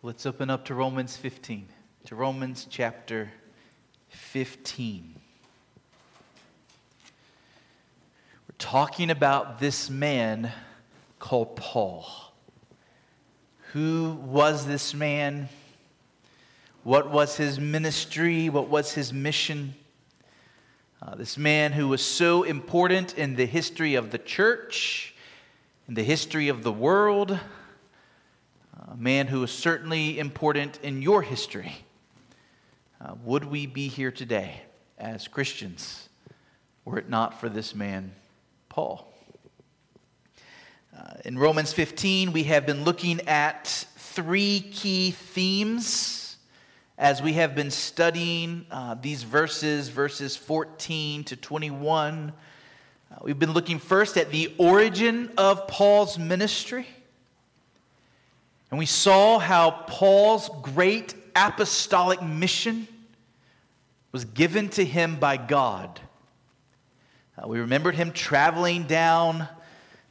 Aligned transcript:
Let's 0.00 0.26
open 0.26 0.48
up 0.48 0.66
to 0.66 0.76
Romans 0.76 1.16
15, 1.16 1.66
to 2.04 2.14
Romans 2.14 2.68
chapter 2.70 3.32
15. 4.10 5.16
We're 8.46 8.54
talking 8.58 9.10
about 9.10 9.58
this 9.58 9.90
man 9.90 10.52
called 11.18 11.56
Paul. 11.56 12.06
Who 13.72 14.16
was 14.22 14.68
this 14.68 14.94
man? 14.94 15.48
What 16.84 17.10
was 17.10 17.36
his 17.36 17.58
ministry? 17.58 18.48
What 18.48 18.68
was 18.68 18.92
his 18.92 19.12
mission? 19.12 19.74
Uh, 21.02 21.16
this 21.16 21.36
man 21.36 21.72
who 21.72 21.88
was 21.88 22.02
so 22.02 22.44
important 22.44 23.18
in 23.18 23.34
the 23.34 23.46
history 23.46 23.96
of 23.96 24.12
the 24.12 24.18
church, 24.18 25.16
in 25.88 25.94
the 25.94 26.04
history 26.04 26.46
of 26.46 26.62
the 26.62 26.70
world 26.70 27.40
a 28.90 28.96
man 28.96 29.26
who 29.26 29.42
is 29.42 29.50
certainly 29.50 30.18
important 30.18 30.78
in 30.82 31.02
your 31.02 31.20
history. 31.20 31.76
Uh, 33.00 33.14
would 33.22 33.44
we 33.44 33.66
be 33.66 33.86
here 33.86 34.10
today 34.10 34.62
as 34.96 35.28
Christians 35.28 36.08
were 36.84 36.98
it 36.98 37.08
not 37.08 37.38
for 37.38 37.50
this 37.50 37.74
man, 37.74 38.12
Paul? 38.70 39.12
Uh, 40.96 41.14
in 41.26 41.38
Romans 41.38 41.72
15, 41.72 42.32
we 42.32 42.44
have 42.44 42.64
been 42.64 42.84
looking 42.84 43.20
at 43.28 43.66
three 43.96 44.60
key 44.72 45.10
themes 45.10 46.38
as 46.96 47.20
we 47.20 47.34
have 47.34 47.54
been 47.54 47.70
studying 47.70 48.64
uh, 48.70 48.94
these 48.94 49.22
verses, 49.22 49.90
verses 49.90 50.34
14 50.34 51.24
to 51.24 51.36
21. 51.36 52.32
Uh, 53.10 53.16
we've 53.22 53.38
been 53.38 53.52
looking 53.52 53.78
first 53.78 54.16
at 54.16 54.30
the 54.30 54.54
origin 54.56 55.30
of 55.36 55.68
Paul's 55.68 56.18
ministry. 56.18 56.86
And 58.70 58.78
we 58.78 58.86
saw 58.86 59.38
how 59.38 59.70
Paul's 59.70 60.50
great 60.62 61.14
apostolic 61.34 62.22
mission 62.22 62.86
was 64.12 64.24
given 64.24 64.68
to 64.70 64.84
him 64.84 65.16
by 65.16 65.36
God. 65.36 66.00
Uh, 67.36 67.46
we 67.46 67.60
remembered 67.60 67.94
him 67.94 68.12
traveling 68.12 68.84
down 68.84 69.48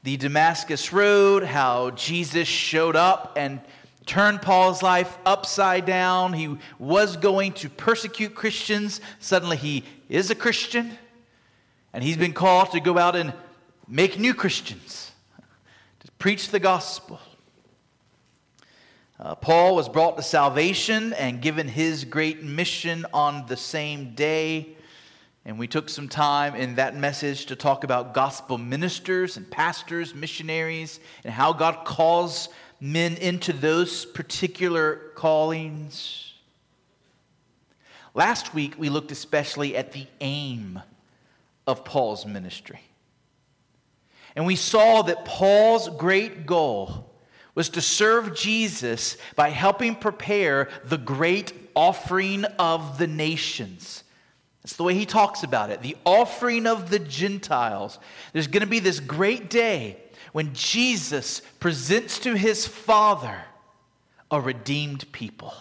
the 0.03 0.17
Damascus 0.17 0.93
Road, 0.93 1.43
how 1.43 1.91
Jesus 1.91 2.47
showed 2.47 2.95
up 2.95 3.33
and 3.35 3.59
turned 4.05 4.41
Paul's 4.41 4.81
life 4.81 5.17
upside 5.25 5.85
down. 5.85 6.31
He 6.33 6.57
was 6.79 7.17
going 7.17 7.51
to 7.53 7.69
persecute 7.69 8.33
Christians. 8.33 9.01
Suddenly 9.19 9.57
he 9.57 9.83
is 10.07 10.31
a 10.31 10.35
Christian, 10.35 10.97
and 11.91 12.03
he's 12.03 12.17
been 12.17 12.33
called 12.33 12.71
to 12.71 12.79
go 12.79 12.97
out 12.97 13.15
and 13.15 13.33
make 13.87 14.17
new 14.17 14.33
Christians, 14.33 15.11
to 15.99 16.11
preach 16.13 16.49
the 16.49 16.59
gospel. 16.59 17.19
Uh, 19.19 19.33
Paul 19.33 19.75
was 19.75 19.89
brought 19.89 20.15
to 20.17 20.21
salvation 20.21 21.11
and 21.13 21.41
given 21.41 21.67
his 21.67 22.05
great 22.05 22.43
mission 22.43 23.03
on 23.11 23.47
the 23.47 23.57
same 23.57 24.13
day. 24.13 24.75
And 25.43 25.57
we 25.57 25.65
took 25.67 25.89
some 25.89 26.07
time 26.07 26.53
in 26.53 26.75
that 26.75 26.95
message 26.95 27.47
to 27.47 27.55
talk 27.55 27.83
about 27.83 28.13
gospel 28.13 28.59
ministers 28.59 29.35
and 29.35 29.49
pastors, 29.49 30.13
missionaries, 30.13 30.99
and 31.23 31.33
how 31.33 31.51
God 31.51 31.83
calls 31.83 32.49
men 32.79 33.15
into 33.15 33.53
those 33.53 34.05
particular 34.05 35.11
callings. 35.15 36.33
Last 38.13 38.53
week, 38.53 38.75
we 38.77 38.89
looked 38.89 39.11
especially 39.11 39.75
at 39.75 39.93
the 39.93 40.05
aim 40.21 40.79
of 41.65 41.83
Paul's 41.83 42.23
ministry. 42.23 42.81
And 44.35 44.45
we 44.45 44.55
saw 44.55 45.01
that 45.01 45.25
Paul's 45.25 45.89
great 45.89 46.45
goal 46.45 47.06
was 47.57 47.69
to 47.69 47.81
serve 47.81 48.35
Jesus 48.35 49.17
by 49.35 49.49
helping 49.49 49.95
prepare 49.95 50.69
the 50.85 50.97
great 50.97 51.51
offering 51.75 52.45
of 52.59 52.99
the 52.99 53.07
nations. 53.07 54.03
That's 54.61 54.75
the 54.75 54.83
way 54.83 54.93
he 54.93 55.07
talks 55.07 55.41
about 55.41 55.71
it 55.71 55.81
the 55.81 55.97
offering 56.05 56.67
of 56.67 56.91
the 56.91 56.99
Gentiles. 56.99 57.97
There's 58.31 58.45
going 58.45 58.61
to 58.61 58.67
be 58.67 58.77
this 58.77 58.99
great 58.99 59.49
day 59.49 59.97
when 60.33 60.53
Jesus 60.53 61.41
presents 61.59 62.19
to 62.19 62.35
his 62.35 62.67
Father 62.67 63.41
a 64.29 64.39
redeemed 64.39 65.11
people, 65.11 65.55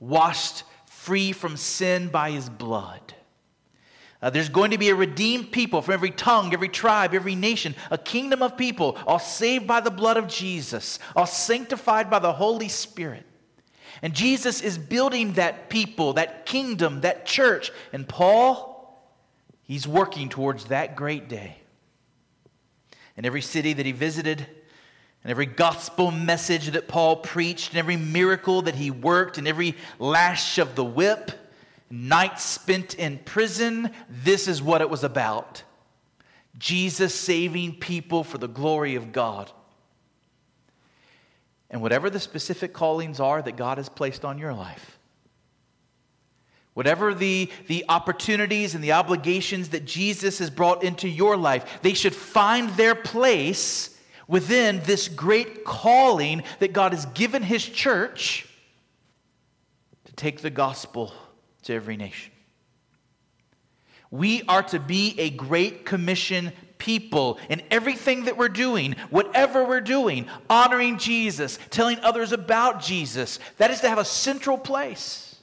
washed 0.00 0.64
free 0.84 1.32
from 1.32 1.56
sin 1.56 2.08
by 2.08 2.30
his 2.30 2.50
blood. 2.50 3.14
Uh, 4.22 4.28
there's 4.28 4.50
going 4.50 4.70
to 4.70 4.78
be 4.78 4.90
a 4.90 4.94
redeemed 4.94 5.50
people 5.50 5.80
from 5.80 5.94
every 5.94 6.10
tongue, 6.10 6.52
every 6.52 6.68
tribe, 6.68 7.14
every 7.14 7.34
nation, 7.34 7.74
a 7.90 7.96
kingdom 7.96 8.42
of 8.42 8.56
people, 8.56 8.98
all 9.06 9.18
saved 9.18 9.66
by 9.66 9.80
the 9.80 9.90
blood 9.90 10.18
of 10.18 10.28
Jesus, 10.28 10.98
all 11.16 11.26
sanctified 11.26 12.10
by 12.10 12.18
the 12.18 12.32
Holy 12.32 12.68
Spirit. 12.68 13.24
And 14.02 14.14
Jesus 14.14 14.60
is 14.60 14.76
building 14.76 15.34
that 15.34 15.70
people, 15.70 16.14
that 16.14 16.44
kingdom, 16.44 17.00
that 17.00 17.24
church. 17.24 17.70
And 17.92 18.06
Paul, 18.06 19.02
he's 19.62 19.88
working 19.88 20.28
towards 20.28 20.66
that 20.66 20.96
great 20.96 21.28
day. 21.28 21.56
In 23.16 23.24
every 23.24 23.42
city 23.42 23.72
that 23.72 23.86
he 23.86 23.92
visited, 23.92 24.46
and 25.22 25.30
every 25.30 25.46
gospel 25.46 26.10
message 26.10 26.68
that 26.68 26.88
Paul 26.88 27.16
preached, 27.16 27.70
and 27.70 27.78
every 27.78 27.96
miracle 27.96 28.62
that 28.62 28.74
he 28.74 28.90
worked, 28.90 29.38
and 29.38 29.48
every 29.48 29.76
lash 29.98 30.58
of 30.58 30.74
the 30.74 30.84
whip, 30.84 31.32
nights 31.90 32.44
spent 32.44 32.94
in 32.94 33.18
prison, 33.18 33.90
this 34.08 34.46
is 34.46 34.62
what 34.62 34.80
it 34.80 34.88
was 34.88 35.04
about 35.04 35.64
Jesus 36.58 37.14
saving 37.14 37.76
people 37.76 38.22
for 38.22 38.38
the 38.38 38.48
glory 38.48 38.94
of 38.94 39.12
God. 39.12 39.50
And 41.70 41.80
whatever 41.80 42.10
the 42.10 42.20
specific 42.20 42.72
callings 42.72 43.20
are 43.20 43.40
that 43.40 43.56
God 43.56 43.78
has 43.78 43.88
placed 43.88 44.24
on 44.24 44.38
your 44.38 44.52
life, 44.52 44.98
whatever 46.74 47.14
the, 47.14 47.50
the 47.68 47.84
opportunities 47.88 48.74
and 48.74 48.82
the 48.82 48.92
obligations 48.92 49.70
that 49.70 49.84
Jesus 49.84 50.38
has 50.40 50.50
brought 50.50 50.82
into 50.82 51.08
your 51.08 51.36
life, 51.36 51.80
they 51.82 51.94
should 51.94 52.14
find 52.14 52.70
their 52.70 52.94
place 52.94 53.96
within 54.26 54.80
this 54.84 55.08
great 55.08 55.64
calling 55.64 56.42
that 56.58 56.72
God 56.72 56.92
has 56.92 57.06
given 57.06 57.42
His 57.42 57.64
church 57.64 58.46
to 60.04 60.12
take 60.12 60.40
the 60.40 60.50
gospel 60.50 61.12
to 61.62 61.74
every 61.74 61.96
nation. 61.96 62.32
We 64.10 64.42
are 64.48 64.62
to 64.64 64.80
be 64.80 65.14
a 65.18 65.30
great 65.30 65.86
commission 65.86 66.52
people 66.78 67.38
in 67.48 67.62
everything 67.70 68.24
that 68.24 68.36
we're 68.36 68.48
doing, 68.48 68.96
whatever 69.10 69.64
we're 69.64 69.80
doing, 69.80 70.26
honoring 70.48 70.98
Jesus, 70.98 71.58
telling 71.70 72.00
others 72.00 72.32
about 72.32 72.82
Jesus. 72.82 73.38
That 73.58 73.70
is 73.70 73.80
to 73.82 73.88
have 73.88 73.98
a 73.98 74.04
central 74.04 74.58
place. 74.58 75.36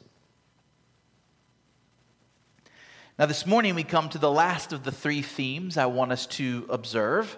Now, 3.18 3.26
this 3.26 3.46
morning 3.46 3.74
we 3.74 3.84
come 3.84 4.10
to 4.10 4.20
the 4.20 4.30
last 4.30 4.74
of 4.74 4.84
the 4.84 4.92
three 4.92 5.22
themes 5.22 5.78
I 5.78 5.86
want 5.86 6.12
us 6.12 6.28
to 6.28 6.66
observe 6.70 7.38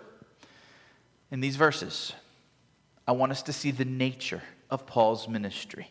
in 1.32 1.40
these 1.40 1.56
verses. 1.56 2.12
I 3.08 3.12
want 3.12 3.32
us 3.32 3.44
to 3.44 3.54
see 3.54 3.72
the 3.72 3.86
nature 3.86 4.42
of 4.70 4.86
Paul's 4.86 5.28
ministry 5.28 5.90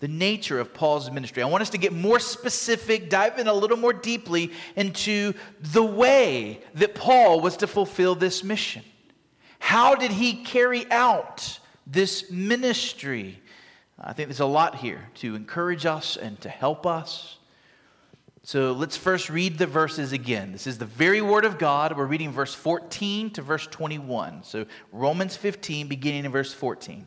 the 0.00 0.08
nature 0.08 0.60
of 0.60 0.74
Paul's 0.74 1.10
ministry. 1.10 1.42
I 1.42 1.46
want 1.46 1.62
us 1.62 1.70
to 1.70 1.78
get 1.78 1.92
more 1.92 2.20
specific, 2.20 3.08
dive 3.08 3.38
in 3.38 3.46
a 3.46 3.54
little 3.54 3.78
more 3.78 3.92
deeply 3.92 4.52
into 4.74 5.32
the 5.60 5.82
way 5.82 6.60
that 6.74 6.94
Paul 6.94 7.40
was 7.40 7.56
to 7.58 7.66
fulfill 7.66 8.14
this 8.14 8.44
mission. 8.44 8.82
How 9.58 9.94
did 9.94 10.10
he 10.10 10.44
carry 10.44 10.90
out 10.90 11.58
this 11.86 12.30
ministry? 12.30 13.40
I 13.98 14.12
think 14.12 14.28
there's 14.28 14.40
a 14.40 14.46
lot 14.46 14.76
here 14.76 15.08
to 15.16 15.34
encourage 15.34 15.86
us 15.86 16.18
and 16.18 16.38
to 16.42 16.50
help 16.50 16.86
us. 16.86 17.38
So 18.42 18.72
let's 18.72 18.96
first 18.96 19.30
read 19.30 19.58
the 19.58 19.66
verses 19.66 20.12
again. 20.12 20.52
This 20.52 20.66
is 20.66 20.78
the 20.78 20.84
very 20.84 21.20
word 21.20 21.44
of 21.44 21.58
God. 21.58 21.96
We're 21.96 22.06
reading 22.06 22.30
verse 22.30 22.54
14 22.54 23.30
to 23.30 23.42
verse 23.42 23.66
21. 23.66 24.44
So 24.44 24.66
Romans 24.92 25.36
15, 25.36 25.88
beginning 25.88 26.26
in 26.26 26.30
verse 26.30 26.52
14. 26.52 27.06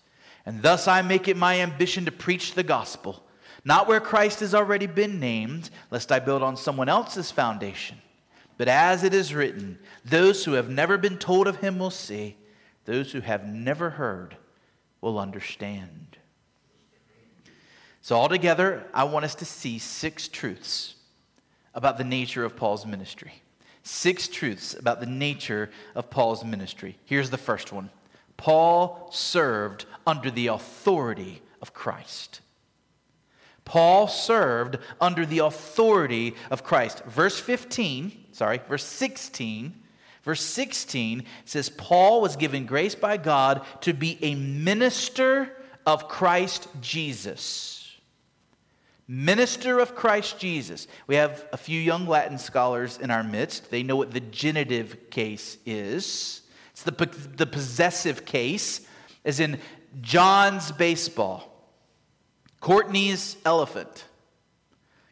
And 0.45 0.61
thus 0.61 0.87
I 0.87 1.01
make 1.01 1.27
it 1.27 1.37
my 1.37 1.59
ambition 1.61 2.05
to 2.05 2.11
preach 2.11 2.53
the 2.53 2.63
gospel, 2.63 3.23
not 3.63 3.87
where 3.87 3.99
Christ 3.99 4.39
has 4.39 4.55
already 4.55 4.87
been 4.87 5.19
named, 5.19 5.69
lest 5.91 6.11
I 6.11 6.19
build 6.19 6.41
on 6.41 6.57
someone 6.57 6.89
else's 6.89 7.31
foundation. 7.31 7.97
But 8.57 8.67
as 8.67 9.03
it 9.03 9.13
is 9.13 9.33
written, 9.33 9.79
those 10.05 10.45
who 10.45 10.53
have 10.53 10.69
never 10.69 10.97
been 10.97 11.17
told 11.17 11.47
of 11.47 11.57
him 11.57 11.79
will 11.79 11.91
see, 11.91 12.37
those 12.85 13.11
who 13.11 13.21
have 13.21 13.45
never 13.45 13.91
heard 13.91 14.35
will 14.99 15.19
understand. 15.19 16.17
So, 18.03 18.15
altogether, 18.15 18.83
I 18.93 19.03
want 19.03 19.25
us 19.25 19.35
to 19.35 19.45
see 19.45 19.77
six 19.77 20.27
truths 20.27 20.95
about 21.75 21.97
the 21.97 22.03
nature 22.03 22.43
of 22.43 22.55
Paul's 22.55 22.85
ministry. 22.85 23.33
Six 23.83 24.27
truths 24.27 24.73
about 24.73 24.99
the 24.99 25.05
nature 25.05 25.69
of 25.95 26.09
Paul's 26.09 26.43
ministry. 26.43 26.97
Here's 27.05 27.29
the 27.29 27.37
first 27.37 27.71
one 27.71 27.89
Paul 28.41 29.07
served 29.11 29.85
under 30.07 30.31
the 30.31 30.47
authority 30.47 31.43
of 31.61 31.75
Christ. 31.75 32.41
Paul 33.65 34.07
served 34.07 34.79
under 34.99 35.27
the 35.27 35.39
authority 35.39 36.33
of 36.49 36.63
Christ. 36.63 37.03
Verse 37.05 37.39
15, 37.39 38.11
sorry, 38.31 38.59
verse 38.67 38.83
16 38.83 39.75
Verse 40.23 40.41
16 40.41 41.23
says, 41.45 41.69
Paul 41.69 42.21
was 42.21 42.35
given 42.35 42.67
grace 42.67 42.93
by 42.93 43.17
God 43.17 43.65
to 43.81 43.93
be 43.93 44.19
a 44.21 44.35
minister 44.35 45.51
of 45.85 46.07
Christ 46.07 46.67
Jesus. 46.79 47.97
Minister 49.07 49.79
of 49.79 49.95
Christ 49.95 50.37
Jesus. 50.37 50.87
We 51.07 51.15
have 51.15 51.47
a 51.51 51.57
few 51.57 51.79
young 51.79 52.05
Latin 52.05 52.37
scholars 52.37 52.99
in 52.99 53.09
our 53.09 53.23
midst. 53.23 53.71
They 53.71 53.81
know 53.81 53.95
what 53.95 54.11
the 54.11 54.19
genitive 54.19 55.09
case 55.09 55.57
is. 55.65 56.40
It's 56.81 56.97
the, 56.97 57.05
the 57.35 57.45
possessive 57.45 58.25
case, 58.25 58.81
as 59.23 59.39
in 59.39 59.59
John's 60.01 60.71
baseball, 60.71 61.47
Courtney's 62.59 63.37
elephant. 63.45 64.05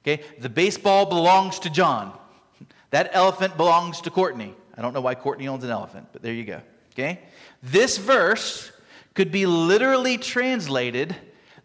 Okay, 0.01 0.23
the 0.39 0.49
baseball 0.49 1.05
belongs 1.05 1.59
to 1.59 1.69
John. 1.69 2.17
That 2.89 3.11
elephant 3.13 3.55
belongs 3.57 4.01
to 4.01 4.09
Courtney. 4.09 4.55
I 4.75 4.81
don't 4.81 4.93
know 4.93 5.01
why 5.01 5.13
Courtney 5.13 5.47
owns 5.47 5.63
an 5.63 5.69
elephant, 5.69 6.07
but 6.11 6.21
there 6.21 6.33
you 6.33 6.45
go. 6.45 6.61
Okay? 6.93 7.19
This 7.61 7.97
verse 7.97 8.71
could 9.13 9.31
be 9.31 9.45
literally 9.45 10.17
translated 10.17 11.15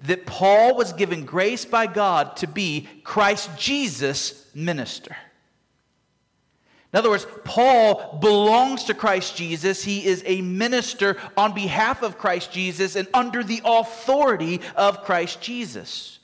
that 0.03 0.27
Paul 0.27 0.77
was 0.77 0.93
given 0.93 1.25
grace 1.25 1.65
by 1.65 1.87
God 1.87 2.37
to 2.39 2.47
be 2.47 2.89
Christ 3.05 3.51
Jesus' 3.56 4.51
minister. 4.55 5.17
In 6.94 6.99
other 6.99 7.11
words, 7.11 7.26
Paul 7.43 8.19
belongs 8.20 8.85
to 8.85 8.94
Christ 8.94 9.35
Jesus. 9.35 9.82
He 9.82 10.06
is 10.06 10.23
a 10.26 10.43
minister 10.43 11.17
on 11.37 11.52
behalf 11.52 12.05
of 12.05 12.19
Christ 12.19 12.52
Jesus 12.52 12.94
and 12.94 13.08
under 13.12 13.43
the 13.43 13.61
authority 13.64 14.61
of 14.76 15.02
Christ 15.02 15.41
Jesus. 15.41 16.20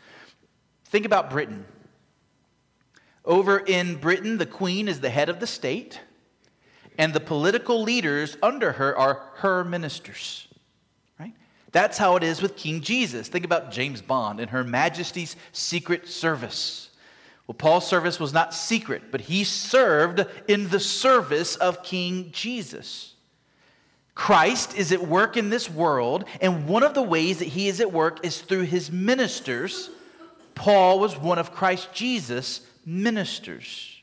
Think 0.84 1.06
about 1.06 1.28
Britain. 1.28 1.64
Over 3.25 3.58
in 3.58 3.96
Britain, 3.96 4.38
the 4.38 4.46
queen 4.46 4.87
is 4.87 5.00
the 5.00 5.11
head 5.11 5.28
of 5.28 5.40
the 5.40 5.46
state 5.49 5.99
and 6.96 7.12
the 7.12 7.19
political 7.19 7.82
leaders 7.82 8.37
under 8.40 8.70
her 8.70 8.96
are 8.96 9.32
her 9.38 9.64
ministers. 9.64 10.46
Right? 11.19 11.34
That's 11.72 11.99
how 11.99 12.14
it 12.14 12.22
is 12.22 12.40
with 12.40 12.56
King 12.56 12.81
Jesus. 12.81 13.26
Think 13.26 13.44
about 13.44 13.72
James 13.72 14.02
Bond 14.02 14.38
and 14.38 14.50
Her 14.50 14.62
Majesty's 14.62 15.34
Secret 15.50 16.06
Service. 16.06 16.90
Well, 17.50 17.56
Paul's 17.56 17.88
service 17.88 18.20
was 18.20 18.32
not 18.32 18.55
secret, 18.55 19.11
but 19.11 19.23
he 19.23 19.43
served 19.43 20.25
in 20.47 20.69
the 20.69 20.79
service 20.79 21.56
of 21.56 21.82
King 21.82 22.31
Jesus. 22.31 23.14
Christ 24.14 24.76
is 24.76 24.93
at 24.93 25.08
work 25.08 25.37
in 25.37 25.50
this 25.50 25.69
world, 25.69 26.26
and 26.41 26.69
one 26.69 26.85
of 26.85 26.94
the 26.94 27.02
ways 27.02 27.41
that 27.41 27.49
he 27.49 27.67
is 27.67 27.81
at 27.81 27.93
work 27.93 28.25
is 28.25 28.41
through 28.41 28.67
his 28.67 28.93
ministers. 28.93 29.91
Paul 30.55 31.00
was 31.00 31.19
one 31.19 31.41
of 31.41 31.50
Christ 31.50 31.93
Jesus' 31.93 32.61
ministers. 32.87 34.00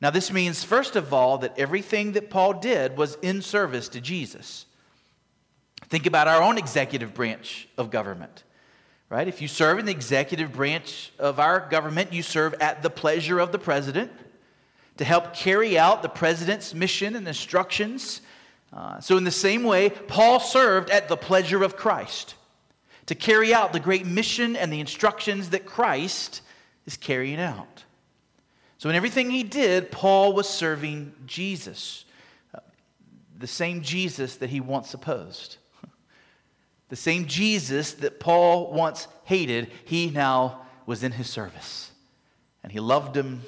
Now, 0.00 0.08
this 0.08 0.32
means, 0.32 0.64
first 0.64 0.96
of 0.96 1.12
all, 1.12 1.36
that 1.36 1.58
everything 1.58 2.12
that 2.12 2.30
Paul 2.30 2.54
did 2.54 2.96
was 2.96 3.18
in 3.20 3.42
service 3.42 3.90
to 3.90 4.00
Jesus. 4.00 4.64
Think 5.90 6.06
about 6.06 6.26
our 6.26 6.42
own 6.42 6.56
executive 6.56 7.12
branch 7.12 7.68
of 7.76 7.90
government, 7.90 8.44
right? 9.14 9.28
If 9.28 9.40
you 9.40 9.46
serve 9.46 9.78
in 9.78 9.86
the 9.86 9.92
executive 9.92 10.52
branch 10.52 11.12
of 11.20 11.38
our 11.38 11.60
government, 11.70 12.12
you 12.12 12.20
serve 12.20 12.52
at 12.54 12.82
the 12.82 12.90
pleasure 12.90 13.38
of 13.38 13.52
the 13.52 13.60
president 13.60 14.10
to 14.96 15.04
help 15.04 15.34
carry 15.34 15.78
out 15.78 16.02
the 16.02 16.08
president's 16.08 16.74
mission 16.74 17.14
and 17.14 17.28
instructions. 17.28 18.22
Uh, 18.72 18.98
so, 18.98 19.16
in 19.16 19.22
the 19.22 19.30
same 19.30 19.62
way, 19.62 19.90
Paul 19.90 20.40
served 20.40 20.90
at 20.90 21.08
the 21.08 21.16
pleasure 21.16 21.62
of 21.62 21.76
Christ 21.76 22.34
to 23.06 23.14
carry 23.14 23.54
out 23.54 23.72
the 23.72 23.78
great 23.78 24.04
mission 24.04 24.56
and 24.56 24.72
the 24.72 24.80
instructions 24.80 25.50
that 25.50 25.64
Christ 25.64 26.42
is 26.84 26.96
carrying 26.96 27.38
out. 27.38 27.84
So, 28.78 28.88
in 28.88 28.96
everything 28.96 29.30
he 29.30 29.44
did, 29.44 29.92
Paul 29.92 30.32
was 30.32 30.48
serving 30.48 31.14
Jesus, 31.24 32.04
the 33.38 33.46
same 33.46 33.82
Jesus 33.82 34.34
that 34.38 34.50
he 34.50 34.58
once 34.58 34.92
opposed. 34.92 35.58
The 36.94 37.00
same 37.00 37.26
Jesus 37.26 37.94
that 37.94 38.20
Paul 38.20 38.70
once 38.70 39.08
hated, 39.24 39.72
he 39.84 40.10
now 40.10 40.60
was 40.86 41.02
in 41.02 41.10
his 41.10 41.28
service. 41.28 41.90
And 42.62 42.70
he 42.70 42.78
loved 42.78 43.16
him. 43.16 43.42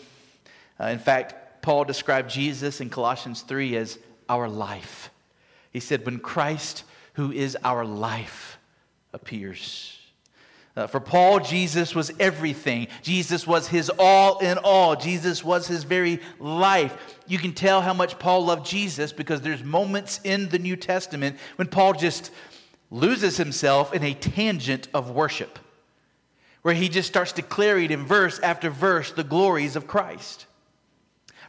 Uh, 0.81 0.87
in 0.87 0.99
fact, 0.99 1.63
Paul 1.63 1.85
described 1.85 2.29
Jesus 2.29 2.81
in 2.81 2.91
Colossians 2.91 3.43
3 3.43 3.77
as 3.77 4.01
our 4.29 4.49
life. 4.49 5.11
He 5.71 5.79
said, 5.79 6.05
When 6.05 6.19
Christ, 6.19 6.83
who 7.13 7.31
is 7.31 7.57
our 7.63 7.85
life, 7.85 8.59
appears. 9.13 9.97
Uh, 10.77 10.89
for 10.89 10.99
Paul, 10.99 11.39
Jesus 11.39 11.95
was 11.95 12.11
everything. 12.19 12.89
Jesus 13.03 13.47
was 13.47 13.69
his 13.69 13.93
all 13.97 14.41
in 14.41 14.59
all. 14.59 14.97
Jesus 14.97 15.45
was 15.45 15.69
his 15.69 15.85
very 15.85 16.19
life. 16.41 17.23
You 17.29 17.39
can 17.39 17.53
tell 17.53 17.81
how 17.81 17.95
much 17.95 18.19
Paul 18.19 18.45
loved 18.45 18.67
Jesus 18.67 19.13
because 19.13 19.41
there's 19.41 19.63
moments 19.63 20.19
in 20.25 20.49
the 20.49 20.59
New 20.59 20.75
Testament 20.75 21.37
when 21.55 21.69
Paul 21.69 21.93
just 21.93 22.33
loses 22.91 23.37
himself 23.37 23.93
in 23.93 24.03
a 24.03 24.15
tangent 24.15 24.89
of 24.95 25.11
worship, 25.11 25.59
where 26.63 26.75
he 26.75 26.89
just 26.89 27.09
starts 27.09 27.33
declaring 27.33 27.91
in 27.91 28.07
verse 28.07 28.39
after 28.41 28.71
verse 28.71 29.13
the 29.13 29.25
glories 29.25 29.77
of 29.77 29.87
Christ. 29.87 30.47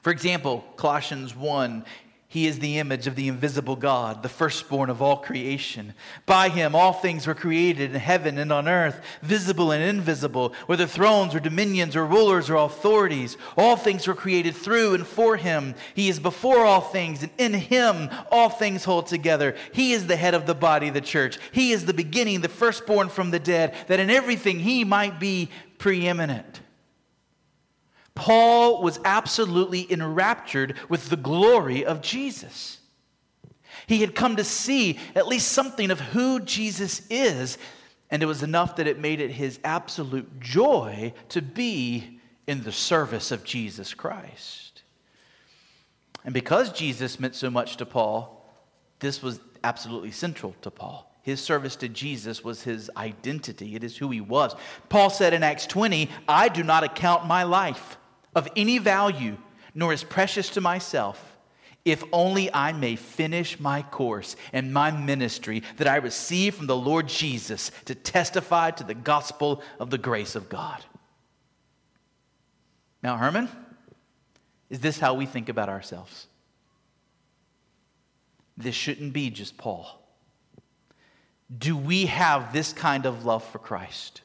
For 0.02 0.12
example, 0.12 0.64
Colossians 0.78 1.36
1, 1.36 1.86
he 2.30 2.46
is 2.46 2.60
the 2.60 2.78
image 2.78 3.08
of 3.08 3.16
the 3.16 3.30
invisible 3.30 3.78
God, 3.78 4.22
the 4.22 4.28
firstborn 4.28 4.90
of 4.90 5.02
all 5.02 5.16
creation. 5.16 5.94
By 6.26 6.50
him, 6.50 6.76
all 6.76 6.92
things 6.92 7.26
were 7.26 7.34
created 7.34 7.92
in 7.94 8.00
heaven 8.02 8.38
and 8.38 8.52
on 8.52 8.68
earth, 8.68 9.00
visible 9.22 9.72
and 9.72 9.82
invisible, 9.82 10.54
whether 10.66 10.86
thrones 10.86 11.34
or 11.34 11.40
dominions 11.40 11.96
or 11.96 12.06
rulers 12.06 12.50
or 12.50 12.56
authorities. 12.58 13.38
All 13.56 13.78
things 13.78 14.08
were 14.08 14.14
created 14.14 14.56
through 14.56 14.96
and 14.96 15.08
for 15.08 15.38
him. 15.38 15.74
He 15.94 16.10
is 16.10 16.20
before 16.20 16.66
all 16.66 16.82
things, 16.82 17.24
and 17.24 17.32
in 17.38 17.54
him 17.54 18.10
all 18.30 18.50
things 18.50 18.84
hold 18.84 19.08
together. 19.08 19.56
He 19.72 19.94
is 19.94 20.08
the 20.08 20.18
head 20.18 20.34
of 20.34 20.46
the 20.46 20.56
body, 20.56 20.90
the 20.90 21.00
church. 21.00 21.40
He 21.54 21.72
is 21.72 21.86
the 21.86 21.94
beginning, 21.94 22.42
the 22.42 22.50
firstborn 22.50 23.08
from 23.08 23.32
the 23.32 23.40
dead, 23.40 23.74
that 23.88 24.02
in 24.02 24.10
everything 24.10 24.60
he 24.60 24.84
might 24.84 25.18
be 25.18 25.50
preeminent. 25.78 26.60
Paul 28.18 28.82
was 28.82 29.00
absolutely 29.06 29.90
enraptured 29.92 30.76
with 30.90 31.10
the 31.10 31.16
glory 31.16 31.86
of 31.86 32.02
Jesus. 32.02 32.80
He 33.86 34.02
had 34.02 34.16
come 34.16 34.38
to 34.38 34.44
see 34.44 34.98
at 35.16 35.28
least 35.28 35.52
something 35.52 35.92
of 35.92 36.00
who 36.00 36.40
Jesus 36.40 37.06
is, 37.12 37.60
and 38.10 38.24
it 38.24 38.26
was 38.26 38.42
enough 38.42 38.78
that 38.78 38.88
it 38.88 38.98
made 38.98 39.22
it 39.22 39.30
his 39.30 39.60
absolute 39.64 40.40
joy 40.40 41.14
to 41.30 41.44
be 41.44 42.20
in 42.48 42.64
the 42.64 42.72
service 42.72 43.32
of 43.32 43.44
Jesus 43.44 43.94
Christ. 43.94 44.82
And 46.26 46.34
because 46.34 46.72
Jesus 46.72 47.20
meant 47.20 47.36
so 47.36 47.52
much 47.52 47.78
to 47.78 47.86
Paul, 47.86 48.52
this 48.98 49.22
was 49.22 49.40
absolutely 49.64 50.12
central 50.12 50.56
to 50.64 50.72
Paul. 50.72 51.14
His 51.22 51.40
service 51.40 51.76
to 51.78 51.88
Jesus 51.88 52.44
was 52.44 52.64
his 52.64 52.90
identity, 52.98 53.76
it 53.76 53.84
is 53.84 53.96
who 53.96 54.10
he 54.10 54.22
was. 54.22 54.56
Paul 54.90 55.12
said 55.12 55.36
in 55.36 55.44
Acts 55.44 55.68
20, 55.68 56.10
I 56.28 56.50
do 56.50 56.64
not 56.64 56.84
account 56.84 57.28
my 57.28 57.44
life 57.44 57.98
of 58.38 58.48
any 58.56 58.78
value, 58.78 59.36
nor 59.74 59.92
is 59.92 60.04
precious 60.04 60.52
to 60.52 60.62
myself, 60.62 61.38
if 61.84 62.04
only 62.14 62.54
I 62.54 62.72
may 62.72 62.96
finish 62.96 63.60
my 63.60 63.82
course 63.82 64.36
and 64.54 64.72
my 64.72 64.92
ministry 64.92 65.64
that 65.78 65.88
I 65.88 65.96
receive 65.96 66.54
from 66.54 66.68
the 66.68 66.76
Lord 66.76 67.08
Jesus 67.08 67.72
to 67.86 67.96
testify 67.96 68.70
to 68.72 68.84
the 68.84 68.94
gospel 68.94 69.64
of 69.80 69.90
the 69.90 69.98
grace 69.98 70.36
of 70.36 70.50
God. 70.50 70.86
Now, 73.02 73.18
Herman, 73.18 73.50
is 74.70 74.82
this 74.82 75.00
how 75.00 75.16
we 75.16 75.26
think 75.26 75.50
about 75.50 75.70
ourselves? 75.70 76.28
This 78.56 78.76
shouldn't 78.76 79.14
be 79.14 79.32
just 79.32 79.58
Paul. 79.58 80.00
Do 81.58 81.76
we 81.76 82.06
have 82.06 82.54
this 82.54 82.72
kind 82.72 83.08
of 83.08 83.26
love 83.26 83.44
for 83.44 83.58
Christ? 83.58 84.22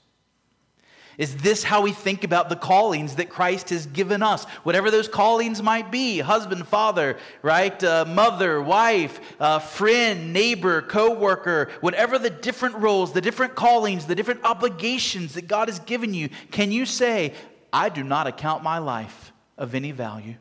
Is 1.19 1.37
this 1.37 1.63
how 1.63 1.83
we 1.83 1.93
think 1.93 2.25
about 2.25 2.49
the 2.49 2.57
callings 2.57 3.17
that 3.17 3.29
Christ 3.29 3.69
has 3.69 3.87
given 3.87 4.23
us? 4.23 4.45
Whatever 4.63 4.91
those 4.91 5.09
callings 5.09 5.63
might 5.63 5.91
be 5.91 6.21
husband, 6.21 6.67
father, 6.67 7.19
right? 7.43 7.83
Uh, 7.85 8.07
mother, 8.07 8.63
wife, 8.63 9.21
uh, 9.39 9.59
friend, 9.59 10.33
neighbor, 10.33 10.81
co 10.81 11.13
worker, 11.13 11.71
whatever 11.81 12.19
the 12.19 12.31
different 12.31 12.77
roles, 12.77 13.13
the 13.13 13.21
different 13.21 13.55
callings, 13.55 14.07
the 14.07 14.15
different 14.15 14.41
obligations 14.45 15.35
that 15.35 15.49
God 15.49 15.69
has 15.69 15.81
given 15.81 16.15
you, 16.15 16.31
can 16.51 16.73
you 16.73 16.87
say, 16.87 17.35
I 17.73 17.91
do 17.91 18.03
not 18.03 18.27
account 18.27 18.63
my 18.63 18.79
life 18.79 19.33
of 19.59 19.75
any 19.75 19.93
value? 19.93 20.37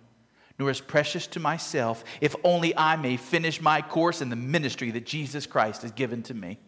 Nor 0.57 0.69
as 0.69 0.79
precious 0.79 1.27
to 1.27 1.39
myself, 1.41 2.05
if 2.21 2.33
only 2.45 2.77
I 2.77 2.95
may 2.95 3.17
finish 3.17 3.59
my 3.59 3.81
course 3.81 4.21
in 4.21 4.29
the 4.29 4.35
ministry 4.37 4.91
that 4.91 5.05
Jesus 5.05 5.45
Christ 5.45 5.81
has 5.81 5.91
given 5.91 6.23
to 6.23 6.33
me. 6.33 6.59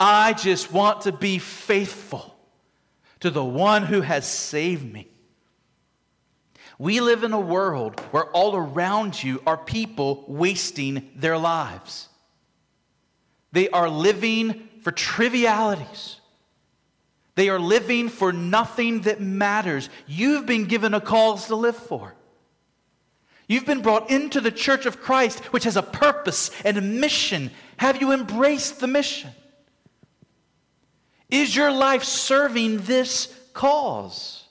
I 0.00 0.32
just 0.32 0.72
want 0.72 1.02
to 1.02 1.12
be 1.12 1.38
faithful 1.38 2.37
to 3.20 3.30
the 3.30 3.44
one 3.44 3.84
who 3.84 4.00
has 4.00 4.26
saved 4.26 4.90
me. 4.90 5.08
We 6.78 7.00
live 7.00 7.24
in 7.24 7.32
a 7.32 7.40
world 7.40 7.98
where 8.12 8.26
all 8.26 8.54
around 8.54 9.20
you 9.20 9.42
are 9.46 9.56
people 9.56 10.24
wasting 10.28 11.10
their 11.16 11.36
lives. 11.36 12.08
They 13.50 13.68
are 13.70 13.88
living 13.88 14.68
for 14.82 14.92
trivialities. 14.92 16.20
They 17.34 17.48
are 17.48 17.58
living 17.58 18.08
for 18.08 18.32
nothing 18.32 19.02
that 19.02 19.20
matters. 19.20 19.88
You've 20.06 20.46
been 20.46 20.64
given 20.64 20.94
a 20.94 21.00
cause 21.00 21.46
to 21.46 21.56
live 21.56 21.76
for. 21.76 22.14
You've 23.48 23.66
been 23.66 23.80
brought 23.80 24.10
into 24.10 24.40
the 24.40 24.50
church 24.50 24.86
of 24.86 25.00
Christ, 25.00 25.40
which 25.46 25.64
has 25.64 25.76
a 25.76 25.82
purpose 25.82 26.50
and 26.64 26.76
a 26.76 26.82
mission. 26.82 27.50
Have 27.78 28.00
you 28.00 28.12
embraced 28.12 28.80
the 28.80 28.86
mission? 28.86 29.30
Is 31.30 31.54
your 31.54 31.70
life 31.70 32.04
serving 32.04 32.78
this 32.78 33.32
cause? 33.52 34.44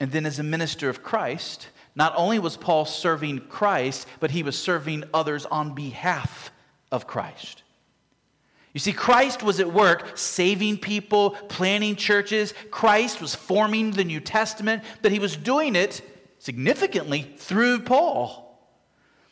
And 0.00 0.12
then, 0.12 0.26
as 0.26 0.38
a 0.38 0.44
minister 0.44 0.88
of 0.88 1.02
Christ, 1.02 1.68
not 1.96 2.14
only 2.16 2.38
was 2.38 2.56
Paul 2.56 2.84
serving 2.84 3.40
Christ, 3.48 4.06
but 4.20 4.30
he 4.30 4.44
was 4.44 4.56
serving 4.56 5.02
others 5.12 5.44
on 5.46 5.74
behalf 5.74 6.52
of 6.92 7.08
Christ. 7.08 7.64
You 8.72 8.78
see, 8.78 8.92
Christ 8.92 9.42
was 9.42 9.58
at 9.58 9.72
work 9.72 10.16
saving 10.16 10.78
people, 10.78 11.30
planting 11.30 11.96
churches. 11.96 12.54
Christ 12.70 13.20
was 13.20 13.34
forming 13.34 13.90
the 13.90 14.04
New 14.04 14.20
Testament, 14.20 14.84
but 15.02 15.10
he 15.10 15.18
was 15.18 15.36
doing 15.36 15.74
it 15.74 16.00
significantly 16.38 17.22
through 17.38 17.80
Paul. 17.80 18.47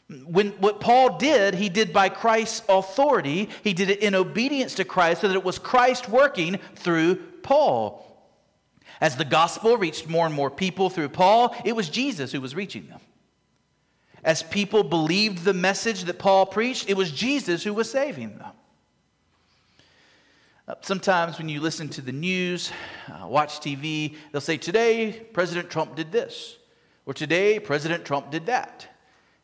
When 0.09 0.51
what 0.53 0.81
Paul 0.81 1.19
did, 1.19 1.55
he 1.55 1.69
did 1.69 1.93
by 1.93 2.09
Christ's 2.09 2.63
authority. 2.69 3.49
He 3.65 3.73
did 3.73 3.91
it 3.91 4.01
in 4.01 4.15
obedience 4.15 4.75
to 4.77 4.85
Christ 4.85 5.21
so 5.21 5.29
that 5.29 5.35
it 5.35 5.45
was 5.45 5.59
Christ 5.59 6.09
working 6.09 6.59
through 6.77 7.17
Paul. 7.43 8.03
As 9.01 9.17
the 9.17 9.25
gospel 9.25 9.77
reached 9.77 10.09
more 10.09 10.27
and 10.27 10.35
more 10.35 10.51
people 10.51 10.91
through 10.91 11.09
Paul, 11.11 11.55
it 11.65 11.75
was 11.75 11.89
Jesus 11.89 12.33
who 12.33 12.41
was 12.41 12.55
reaching 12.55 12.87
them. 12.87 13.01
As 14.23 14.43
people 14.43 14.83
believed 14.83 15.45
the 15.45 15.53
message 15.53 16.05
that 16.05 16.19
Paul 16.19 16.47
preached, 16.47 16.89
it 16.89 16.97
was 16.97 17.11
Jesus 17.11 17.63
who 17.63 17.75
was 17.75 17.91
saving 17.91 18.39
them. 18.39 18.53
Uh, 20.69 20.75
sometimes 20.81 21.39
when 21.39 21.49
you 21.49 21.61
listen 21.61 21.89
to 21.91 22.01
the 22.01 22.13
news, 22.13 22.73
uh, 23.09 23.27
watch 23.27 23.61
TV, 23.61 24.17
they'll 24.33 24.41
say, 24.41 24.57
Today, 24.57 25.13
President 25.33 25.71
Trump 25.71 25.95
did 25.95 26.11
this, 26.11 26.57
or 27.05 27.15
today, 27.15 27.61
President 27.61 28.05
Trump 28.05 28.31
did 28.31 28.47
that. 28.47 28.89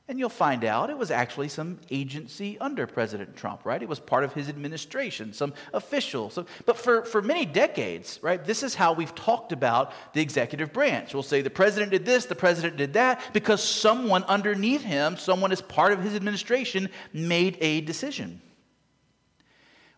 And 0.09 0.19
you'll 0.19 0.29
find 0.29 0.65
out 0.65 0.91
it 0.91 0.99
was 0.99 1.13
actually 1.13 1.49
some 1.49 1.79
agency 1.91 2.59
under 2.59 2.87
President 2.89 3.37
Trump, 3.37 3.65
right? 3.65 3.81
It 3.81 3.89
was 3.89 4.01
part 4.01 4.25
of 4.25 4.35
his 4.35 4.49
administration, 4.49 5.33
some 5.33 5.55
official. 5.73 6.29
So, 6.29 6.45
but 6.67 6.77
for, 6.77 7.05
for 7.05 7.23
many 7.23 7.47
decades, 7.47 8.19
right, 8.21 8.45
this 8.45 8.65
is 8.65 8.75
how 8.75 8.95
we've 8.95 9.15
talked 9.15 9.53
about 9.53 9.93
the 10.13 10.21
executive 10.21 10.73
branch. 10.73 11.15
We'll 11.15 11.23
say 11.23 11.41
the 11.41 11.51
president 11.51 11.93
did 11.93 12.05
this, 12.05 12.27
the 12.27 12.35
president 12.35 12.77
did 12.77 12.95
that, 12.95 13.23
because 13.33 13.63
someone 13.63 14.25
underneath 14.25 14.83
him, 14.83 15.17
someone 15.17 15.53
as 15.53 15.63
part 15.63 15.93
of 15.93 16.01
his 16.01 16.17
administration, 16.17 16.89
made 17.13 17.57
a 17.61 17.81
decision. 17.83 18.41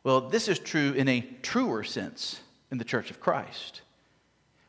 Well, 0.02 0.28
this 0.28 0.48
is 0.48 0.58
true 0.58 0.92
in 0.92 1.08
a 1.08 1.22
truer 1.40 1.82
sense 1.82 2.40
in 2.70 2.76
the 2.76 2.84
church 2.84 3.10
of 3.10 3.20
Christ. 3.20 3.80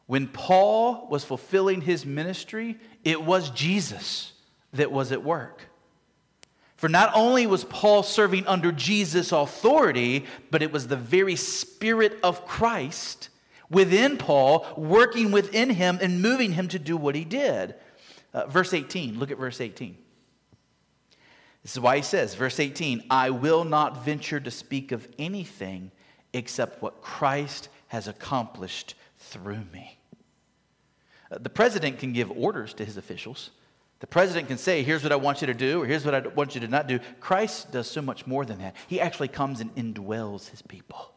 When 0.08 0.28
Paul 0.28 1.08
was 1.10 1.26
fulfilling 1.26 1.82
his 1.82 2.06
ministry, 2.06 2.78
it 3.04 3.22
was 3.22 3.50
Jesus 3.50 4.32
that 4.76 4.92
was 4.92 5.12
at 5.12 5.24
work. 5.24 5.64
For 6.78 6.90
not 6.90 7.12
only 7.16 7.48
was 7.48 7.64
Paul 7.64 8.04
serving 8.04 8.46
under 8.48 8.72
Jesus' 8.72 9.32
authority, 9.32 10.26
but 10.52 10.62
it 10.62 10.72
was 10.72 10.88
the 10.88 10.98
very 10.98 11.36
Spirit 11.36 12.20
of 12.22 12.46
Christ 12.46 13.30
within 13.70 14.18
Paul, 14.18 14.66
working 14.78 15.32
within 15.32 15.70
him 15.70 15.98
and 16.02 16.22
moving 16.22 16.54
him 16.54 16.68
to 16.70 16.80
do 16.80 16.98
what 16.98 17.16
he 17.16 17.24
did. 17.24 17.76
Uh, 18.34 18.46
verse 18.48 18.74
18, 18.74 19.18
look 19.18 19.32
at 19.32 19.38
verse 19.38 19.62
18. 19.62 19.98
This 21.64 21.72
is 21.72 21.80
why 21.80 21.96
he 21.96 22.04
says, 22.04 22.36
verse 22.36 22.60
18, 22.60 23.06
I 23.10 23.32
will 23.32 23.64
not 23.64 24.06
venture 24.06 24.40
to 24.40 24.52
speak 24.52 24.92
of 24.92 25.08
anything 25.18 25.92
except 26.34 26.82
what 26.82 27.02
Christ 27.02 27.70
has 27.88 28.08
accomplished 28.08 28.94
through 29.18 29.64
me. 29.74 29.98
Uh, 31.32 31.40
the 31.40 31.50
president 31.50 31.98
can 31.98 32.14
give 32.14 32.30
orders 32.30 32.74
to 32.76 32.86
his 32.86 32.98
officials. 32.98 33.50
The 34.00 34.08
president 34.08 34.48
can 34.48 34.58
say, 34.58 34.84
Here's 34.84 35.04
what 35.04 35.12
I 35.12 35.16
want 35.16 35.42
you 35.42 35.48
to 35.48 35.54
do, 35.54 35.82
or 35.82 35.86
here's 35.86 36.06
what 36.06 36.14
I 36.14 36.20
want 36.20 36.56
you 36.56 36.62
to 36.62 36.68
not 36.68 36.88
do. 36.88 37.00
Christ 37.20 37.72
does 37.72 37.90
so 37.90 38.02
much 38.02 38.28
more 38.28 38.46
than 38.46 38.60
that. 38.60 38.76
He 38.88 39.00
actually 39.00 39.30
comes 39.30 39.62
and 39.62 39.74
indwells 39.76 40.50
his 40.50 40.62
people. 40.62 41.12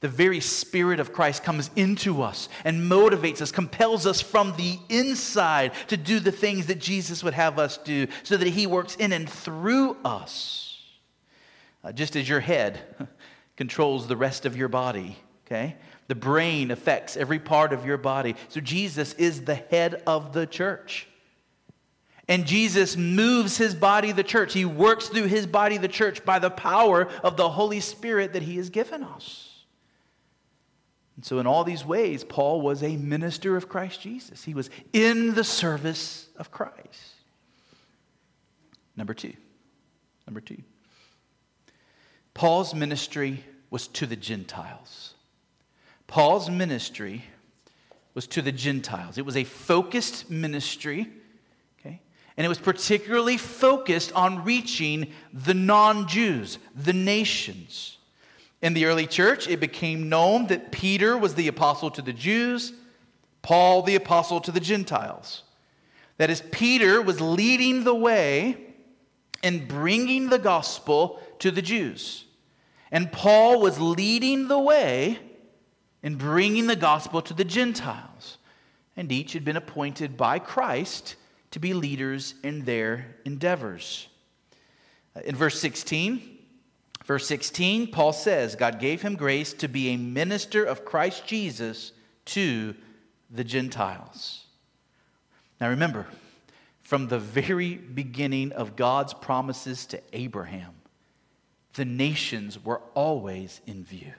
The 0.00 0.08
very 0.08 0.40
Spirit 0.40 0.98
of 0.98 1.12
Christ 1.12 1.44
comes 1.44 1.70
into 1.76 2.22
us 2.22 2.48
and 2.64 2.90
motivates 2.90 3.42
us, 3.42 3.52
compels 3.52 4.06
us 4.06 4.20
from 4.20 4.54
the 4.56 4.78
inside 4.88 5.72
to 5.88 5.96
do 5.96 6.20
the 6.20 6.32
things 6.32 6.66
that 6.66 6.78
Jesus 6.78 7.22
would 7.22 7.34
have 7.34 7.58
us 7.58 7.76
do, 7.76 8.06
so 8.22 8.38
that 8.38 8.48
He 8.48 8.66
works 8.66 8.96
in 8.96 9.12
and 9.12 9.28
through 9.28 9.98
us. 10.02 10.82
Uh, 11.84 11.92
just 11.92 12.16
as 12.16 12.28
your 12.28 12.40
head 12.40 12.80
controls 13.56 14.06
the 14.06 14.16
rest 14.16 14.46
of 14.46 14.56
your 14.56 14.68
body, 14.68 15.18
okay? 15.46 15.76
The 16.08 16.14
brain 16.14 16.70
affects 16.70 17.16
every 17.16 17.38
part 17.38 17.74
of 17.74 17.84
your 17.84 17.98
body. 17.98 18.36
So 18.48 18.60
Jesus 18.60 19.12
is 19.14 19.42
the 19.42 19.54
head 19.54 20.02
of 20.06 20.32
the 20.32 20.46
church. 20.46 21.08
And 22.30 22.46
Jesus 22.46 22.96
moves 22.96 23.56
his 23.56 23.74
body, 23.74 24.12
the 24.12 24.22
church. 24.22 24.52
He 24.52 24.64
works 24.64 25.08
through 25.08 25.24
his 25.24 25.48
body, 25.48 25.78
the 25.78 25.88
church, 25.88 26.24
by 26.24 26.38
the 26.38 26.48
power 26.48 27.08
of 27.24 27.36
the 27.36 27.48
Holy 27.48 27.80
Spirit 27.80 28.34
that 28.34 28.42
he 28.42 28.56
has 28.56 28.70
given 28.70 29.02
us. 29.02 29.64
And 31.16 31.24
so, 31.24 31.40
in 31.40 31.48
all 31.48 31.64
these 31.64 31.84
ways, 31.84 32.22
Paul 32.22 32.60
was 32.60 32.84
a 32.84 32.96
minister 32.96 33.56
of 33.56 33.68
Christ 33.68 34.00
Jesus. 34.00 34.44
He 34.44 34.54
was 34.54 34.70
in 34.92 35.34
the 35.34 35.42
service 35.42 36.28
of 36.36 36.52
Christ. 36.52 37.16
Number 38.96 39.12
two. 39.12 39.32
Number 40.24 40.40
two. 40.40 40.62
Paul's 42.32 42.76
ministry 42.76 43.44
was 43.70 43.88
to 43.88 44.06
the 44.06 44.14
Gentiles. 44.14 45.14
Paul's 46.06 46.48
ministry 46.48 47.24
was 48.14 48.28
to 48.28 48.40
the 48.40 48.52
Gentiles. 48.52 49.18
It 49.18 49.26
was 49.26 49.36
a 49.36 49.42
focused 49.42 50.30
ministry 50.30 51.08
and 52.36 52.44
it 52.44 52.48
was 52.48 52.58
particularly 52.58 53.36
focused 53.36 54.12
on 54.12 54.44
reaching 54.44 55.12
the 55.32 55.54
non 55.54 56.08
Jews, 56.08 56.58
the 56.74 56.92
nations. 56.92 57.98
In 58.62 58.74
the 58.74 58.84
early 58.86 59.06
church, 59.06 59.48
it 59.48 59.58
became 59.58 60.08
known 60.08 60.46
that 60.48 60.70
Peter 60.70 61.16
was 61.16 61.34
the 61.34 61.48
apostle 61.48 61.90
to 61.92 62.02
the 62.02 62.12
Jews, 62.12 62.74
Paul 63.42 63.82
the 63.82 63.94
apostle 63.94 64.40
to 64.42 64.52
the 64.52 64.60
Gentiles. 64.60 65.42
That 66.18 66.28
is, 66.28 66.42
Peter 66.50 67.00
was 67.00 67.20
leading 67.20 67.84
the 67.84 67.94
way 67.94 68.58
in 69.42 69.66
bringing 69.66 70.28
the 70.28 70.38
gospel 70.38 71.20
to 71.38 71.50
the 71.50 71.62
Jews. 71.62 72.26
And 72.92 73.10
Paul 73.10 73.60
was 73.60 73.80
leading 73.80 74.48
the 74.48 74.58
way 74.58 75.18
in 76.02 76.16
bringing 76.16 76.66
the 76.66 76.76
gospel 76.76 77.22
to 77.22 77.32
the 77.32 77.44
Gentiles. 77.44 78.38
And 78.96 79.10
each 79.10 79.32
had 79.32 79.44
been 79.44 79.56
appointed 79.56 80.16
by 80.16 80.38
Christ 80.38 81.16
to 81.50 81.58
be 81.58 81.74
leaders 81.74 82.34
in 82.42 82.64
their 82.64 83.16
endeavors. 83.24 84.08
Uh, 85.16 85.20
in 85.24 85.34
verse 85.34 85.58
16, 85.60 86.38
verse 87.04 87.26
16, 87.26 87.88
Paul 87.88 88.12
says, 88.12 88.54
God 88.56 88.78
gave 88.78 89.02
him 89.02 89.16
grace 89.16 89.52
to 89.54 89.68
be 89.68 89.90
a 89.90 89.96
minister 89.96 90.64
of 90.64 90.84
Christ 90.84 91.26
Jesus 91.26 91.92
to 92.26 92.74
the 93.30 93.44
Gentiles. 93.44 94.44
Now 95.60 95.68
remember, 95.70 96.06
from 96.82 97.08
the 97.08 97.18
very 97.18 97.74
beginning 97.74 98.52
of 98.52 98.76
God's 98.76 99.14
promises 99.14 99.86
to 99.86 100.00
Abraham, 100.12 100.74
the 101.74 101.84
nations 101.84 102.62
were 102.64 102.80
always 102.94 103.60
in 103.66 103.84
view. 103.84 104.12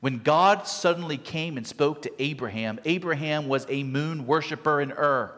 When 0.00 0.18
God 0.18 0.68
suddenly 0.68 1.18
came 1.18 1.56
and 1.56 1.66
spoke 1.66 2.02
to 2.02 2.22
Abraham, 2.22 2.78
Abraham 2.84 3.48
was 3.48 3.66
a 3.68 3.82
moon 3.82 4.26
worshiper 4.26 4.80
in 4.80 4.92
Ur. 4.92 5.34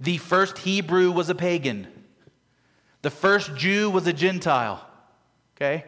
The 0.00 0.18
first 0.18 0.58
Hebrew 0.58 1.10
was 1.10 1.28
a 1.28 1.34
pagan. 1.34 1.86
The 3.02 3.10
first 3.10 3.54
Jew 3.56 3.90
was 3.90 4.06
a 4.06 4.12
Gentile. 4.12 4.86
Okay? 5.56 5.84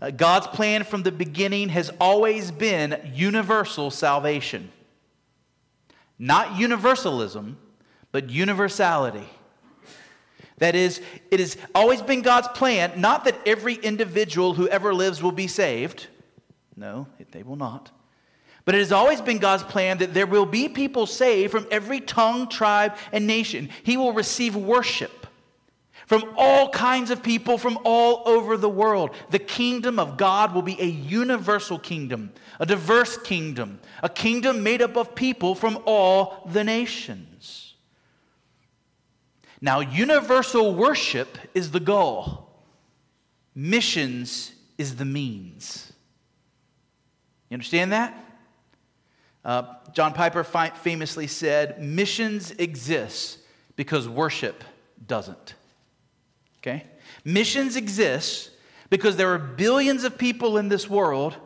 Uh, 0.00 0.10
God's 0.10 0.46
plan 0.48 0.84
from 0.84 1.02
the 1.02 1.12
beginning 1.12 1.68
has 1.68 1.90
always 2.00 2.50
been 2.50 3.12
universal 3.14 3.90
salvation. 3.90 4.70
Not 6.18 6.58
universalism, 6.58 7.58
but 8.12 8.30
universality. 8.30 9.28
That 10.58 10.74
is, 10.74 11.00
it 11.30 11.40
has 11.40 11.56
always 11.74 12.00
been 12.00 12.22
God's 12.22 12.48
plan, 12.48 13.00
not 13.00 13.24
that 13.24 13.36
every 13.44 13.74
individual 13.74 14.54
who 14.54 14.68
ever 14.68 14.94
lives 14.94 15.22
will 15.22 15.32
be 15.32 15.48
saved. 15.48 16.06
No, 16.76 17.06
they 17.32 17.42
will 17.42 17.56
not. 17.56 17.90
But 18.64 18.74
it 18.74 18.78
has 18.78 18.92
always 18.92 19.20
been 19.20 19.38
God's 19.38 19.62
plan 19.62 19.98
that 19.98 20.14
there 20.14 20.26
will 20.26 20.46
be 20.46 20.68
people 20.68 21.06
saved 21.06 21.52
from 21.52 21.66
every 21.70 22.00
tongue, 22.00 22.48
tribe, 22.48 22.96
and 23.12 23.26
nation. 23.26 23.68
He 23.82 23.96
will 23.96 24.12
receive 24.12 24.56
worship 24.56 25.26
from 26.06 26.34
all 26.36 26.70
kinds 26.70 27.10
of 27.10 27.22
people 27.22 27.58
from 27.58 27.78
all 27.84 28.22
over 28.26 28.56
the 28.56 28.68
world. 28.68 29.10
The 29.30 29.38
kingdom 29.38 29.98
of 29.98 30.16
God 30.16 30.54
will 30.54 30.62
be 30.62 30.80
a 30.80 30.86
universal 30.86 31.78
kingdom, 31.78 32.32
a 32.60 32.66
diverse 32.66 33.16
kingdom, 33.18 33.80
a 34.02 34.08
kingdom 34.08 34.62
made 34.62 34.82
up 34.82 34.96
of 34.96 35.14
people 35.14 35.54
from 35.54 35.82
all 35.86 36.42
the 36.50 36.64
nations. 36.64 37.74
Now, 39.60 39.80
universal 39.80 40.74
worship 40.74 41.38
is 41.54 41.70
the 41.70 41.80
goal, 41.80 42.50
missions 43.54 44.52
is 44.76 44.96
the 44.96 45.06
means. 45.06 45.92
You 47.48 47.54
understand 47.54 47.92
that? 47.92 48.23
Uh, 49.44 49.74
John 49.92 50.14
Piper 50.14 50.42
famously 50.42 51.26
said, 51.26 51.82
Missions 51.82 52.50
exists 52.52 53.38
because 53.76 54.08
worship 54.08 54.64
doesn't. 55.06 55.54
Okay? 56.58 56.84
Missions 57.24 57.76
exist 57.76 58.50
because 58.90 59.16
there 59.16 59.32
are 59.34 59.38
billions 59.38 60.04
of 60.04 60.16
people 60.16 60.56
in 60.56 60.68
this 60.68 60.88
world 60.88 61.36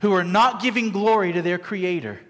who 0.00 0.12
are 0.12 0.24
not 0.24 0.62
giving 0.62 0.90
glory 0.90 1.32
to 1.32 1.42
their 1.42 1.58
Creator. 1.58 2.20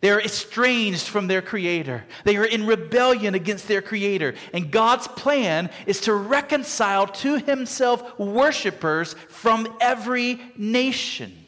They 0.00 0.10
are 0.10 0.20
estranged 0.20 1.06
from 1.06 1.28
their 1.28 1.42
Creator. 1.42 2.04
They 2.24 2.36
are 2.36 2.44
in 2.44 2.66
rebellion 2.66 3.36
against 3.36 3.68
their 3.68 3.80
Creator. 3.80 4.34
And 4.52 4.72
God's 4.72 5.06
plan 5.06 5.70
is 5.86 6.00
to 6.02 6.14
reconcile 6.14 7.06
to 7.06 7.36
Himself 7.36 8.18
worshipers 8.18 9.14
from 9.28 9.76
every 9.80 10.40
nation. 10.56 11.41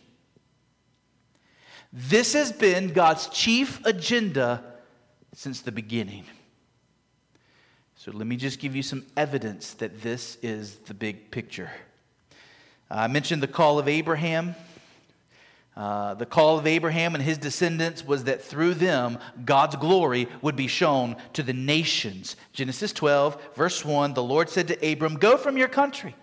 This 1.96 2.32
has 2.32 2.50
been 2.50 2.88
God's 2.88 3.28
chief 3.28 3.80
agenda 3.86 4.64
since 5.32 5.60
the 5.60 5.70
beginning. 5.70 6.24
So 7.94 8.10
let 8.10 8.26
me 8.26 8.34
just 8.34 8.58
give 8.58 8.74
you 8.74 8.82
some 8.82 9.06
evidence 9.16 9.74
that 9.74 10.02
this 10.02 10.36
is 10.42 10.74
the 10.86 10.92
big 10.92 11.30
picture. 11.30 11.70
I 12.90 13.06
mentioned 13.06 13.44
the 13.44 13.46
call 13.46 13.78
of 13.78 13.86
Abraham. 13.86 14.56
Uh, 15.76 16.14
the 16.14 16.26
call 16.26 16.58
of 16.58 16.66
Abraham 16.66 17.14
and 17.14 17.22
his 17.22 17.38
descendants 17.38 18.04
was 18.04 18.24
that 18.24 18.42
through 18.42 18.74
them, 18.74 19.18
God's 19.44 19.76
glory 19.76 20.26
would 20.42 20.56
be 20.56 20.66
shown 20.66 21.14
to 21.34 21.44
the 21.44 21.52
nations. 21.52 22.34
Genesis 22.52 22.92
12, 22.92 23.40
verse 23.54 23.84
1 23.84 24.14
the 24.14 24.22
Lord 24.22 24.48
said 24.48 24.66
to 24.66 24.92
Abram, 24.92 25.14
Go 25.14 25.36
from 25.36 25.56
your 25.56 25.68
country 25.68 26.16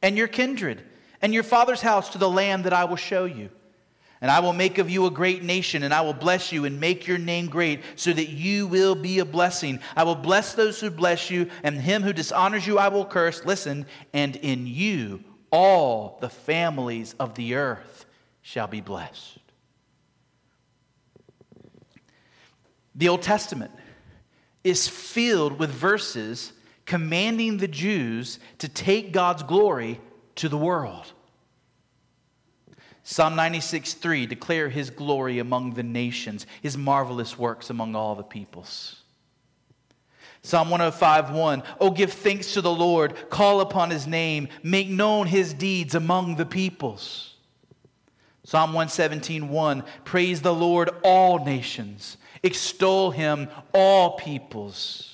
and 0.00 0.16
your 0.16 0.28
kindred 0.28 0.84
and 1.20 1.34
your 1.34 1.42
father's 1.42 1.80
house 1.80 2.10
to 2.10 2.18
the 2.18 2.30
land 2.30 2.62
that 2.64 2.72
I 2.72 2.84
will 2.84 2.94
show 2.94 3.24
you. 3.24 3.50
And 4.22 4.30
I 4.30 4.38
will 4.38 4.52
make 4.52 4.78
of 4.78 4.88
you 4.88 5.04
a 5.06 5.10
great 5.10 5.42
nation, 5.42 5.82
and 5.82 5.92
I 5.92 6.00
will 6.00 6.14
bless 6.14 6.52
you 6.52 6.64
and 6.64 6.80
make 6.80 7.08
your 7.08 7.18
name 7.18 7.48
great, 7.48 7.80
so 7.96 8.12
that 8.12 8.28
you 8.28 8.68
will 8.68 8.94
be 8.94 9.18
a 9.18 9.24
blessing. 9.24 9.80
I 9.96 10.04
will 10.04 10.14
bless 10.14 10.54
those 10.54 10.80
who 10.80 10.90
bless 10.90 11.28
you, 11.28 11.50
and 11.64 11.76
him 11.76 12.02
who 12.02 12.12
dishonors 12.12 12.64
you 12.64 12.78
I 12.78 12.86
will 12.86 13.04
curse. 13.04 13.44
Listen, 13.44 13.84
and 14.12 14.36
in 14.36 14.66
you 14.68 15.24
all 15.50 16.18
the 16.20 16.30
families 16.30 17.14
of 17.18 17.34
the 17.34 17.56
earth 17.56 18.06
shall 18.42 18.68
be 18.68 18.80
blessed. 18.80 19.38
The 22.94 23.08
Old 23.08 23.22
Testament 23.22 23.72
is 24.62 24.86
filled 24.86 25.58
with 25.58 25.70
verses 25.70 26.52
commanding 26.86 27.56
the 27.56 27.68
Jews 27.68 28.38
to 28.58 28.68
take 28.68 29.12
God's 29.12 29.42
glory 29.42 30.00
to 30.36 30.48
the 30.48 30.56
world. 30.56 31.12
Psalm 33.04 33.34
96 33.34 33.94
3 33.94 34.26
declare 34.26 34.68
his 34.68 34.90
glory 34.90 35.38
among 35.38 35.74
the 35.74 35.82
nations, 35.82 36.46
his 36.60 36.76
marvelous 36.76 37.38
works 37.38 37.70
among 37.70 37.96
all 37.96 38.14
the 38.14 38.22
peoples. 38.22 39.02
Psalm 40.42 40.70
105 40.70 41.30
1 41.30 41.62
Oh, 41.80 41.90
give 41.90 42.12
thanks 42.12 42.54
to 42.54 42.60
the 42.60 42.72
Lord, 42.72 43.30
call 43.30 43.60
upon 43.60 43.90
his 43.90 44.06
name, 44.06 44.48
make 44.62 44.88
known 44.88 45.26
his 45.26 45.52
deeds 45.54 45.94
among 45.94 46.36
the 46.36 46.46
peoples. 46.46 47.34
Psalm 48.44 48.70
117 48.70 49.48
1 49.48 49.84
Praise 50.04 50.42
the 50.42 50.54
Lord, 50.54 50.90
all 51.02 51.44
nations, 51.44 52.16
extol 52.42 53.10
him, 53.10 53.48
all 53.72 54.16
peoples. 54.16 55.11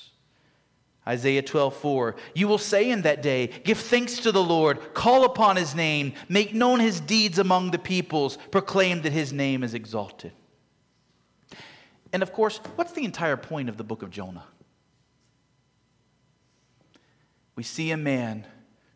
Isaiah 1.09 1.43
12, 1.43 1.75
4. 1.75 2.17
You 2.35 2.49
will 2.49 2.59
say 2.59 2.91
in 2.91 3.03
that 3.03 3.23
day, 3.23 3.47
Give 3.65 3.79
thanks 3.79 4.19
to 4.21 4.33
the 4.33 4.43
Lord, 4.43 4.93
call 4.93 5.25
upon 5.25 5.57
his 5.57 5.75
name, 5.75 6.13
make 6.29 6.53
known 6.53 6.81
his 6.81 7.01
deeds 7.01 7.39
among 7.39 7.71
the 7.71 7.79
peoples, 7.79 8.37
proclaim 8.51 9.01
that 9.03 9.13
his 9.13 9.33
name 9.33 9.65
is 9.65 9.73
exalted. 9.73 10.33
And 12.13 12.23
of 12.23 12.33
course, 12.33 12.59
what's 12.77 12.93
the 12.93 13.05
entire 13.05 13.39
point 13.39 13.71
of 13.71 13.79
the 13.79 13.85
book 13.85 14.03
of 14.03 14.11
Jonah? 14.11 14.45
We 17.57 17.63
see 17.63 17.91
a 17.91 17.97
man 17.97 18.47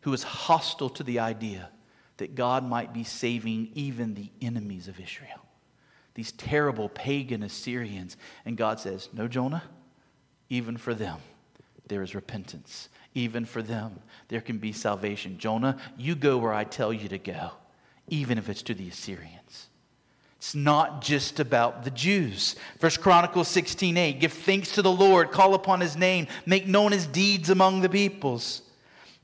who 0.01 0.13
is 0.13 0.23
hostile 0.23 0.89
to 0.91 1.03
the 1.03 1.19
idea 1.19 1.69
that 2.17 2.35
God 2.35 2.63
might 2.63 2.93
be 2.93 3.03
saving 3.03 3.71
even 3.73 4.13
the 4.13 4.29
enemies 4.39 4.87
of 4.87 4.99
Israel, 4.99 5.43
these 6.13 6.31
terrible 6.33 6.89
pagan 6.89 7.41
Assyrians. 7.41 8.17
And 8.45 8.55
God 8.55 8.79
says, 8.79 9.09
No, 9.13 9.27
Jonah, 9.27 9.63
even 10.49 10.77
for 10.77 10.93
them 10.93 11.17
there 11.87 12.01
is 12.01 12.15
repentance. 12.15 12.89
Even 13.15 13.45
for 13.45 13.61
them, 13.61 13.99
there 14.27 14.41
can 14.41 14.57
be 14.57 14.71
salvation. 14.71 15.37
Jonah, 15.37 15.77
you 15.97 16.15
go 16.15 16.37
where 16.37 16.53
I 16.53 16.63
tell 16.63 16.91
you 16.91 17.07
to 17.09 17.19
go, 17.19 17.51
even 18.07 18.37
if 18.37 18.49
it's 18.49 18.63
to 18.63 18.73
the 18.73 18.89
Assyrians. 18.89 19.67
It's 20.37 20.55
not 20.55 21.01
just 21.01 21.39
about 21.39 21.83
the 21.83 21.91
Jews. 21.91 22.55
First 22.79 23.01
Chronicles 23.01 23.47
16 23.47 23.95
8, 23.95 24.19
give 24.19 24.33
thanks 24.33 24.73
to 24.73 24.81
the 24.81 24.91
Lord, 24.91 25.31
call 25.31 25.53
upon 25.53 25.79
his 25.79 25.95
name, 25.95 26.27
make 26.45 26.67
known 26.67 26.91
his 26.91 27.07
deeds 27.07 27.49
among 27.49 27.81
the 27.81 27.89
peoples. 27.89 28.61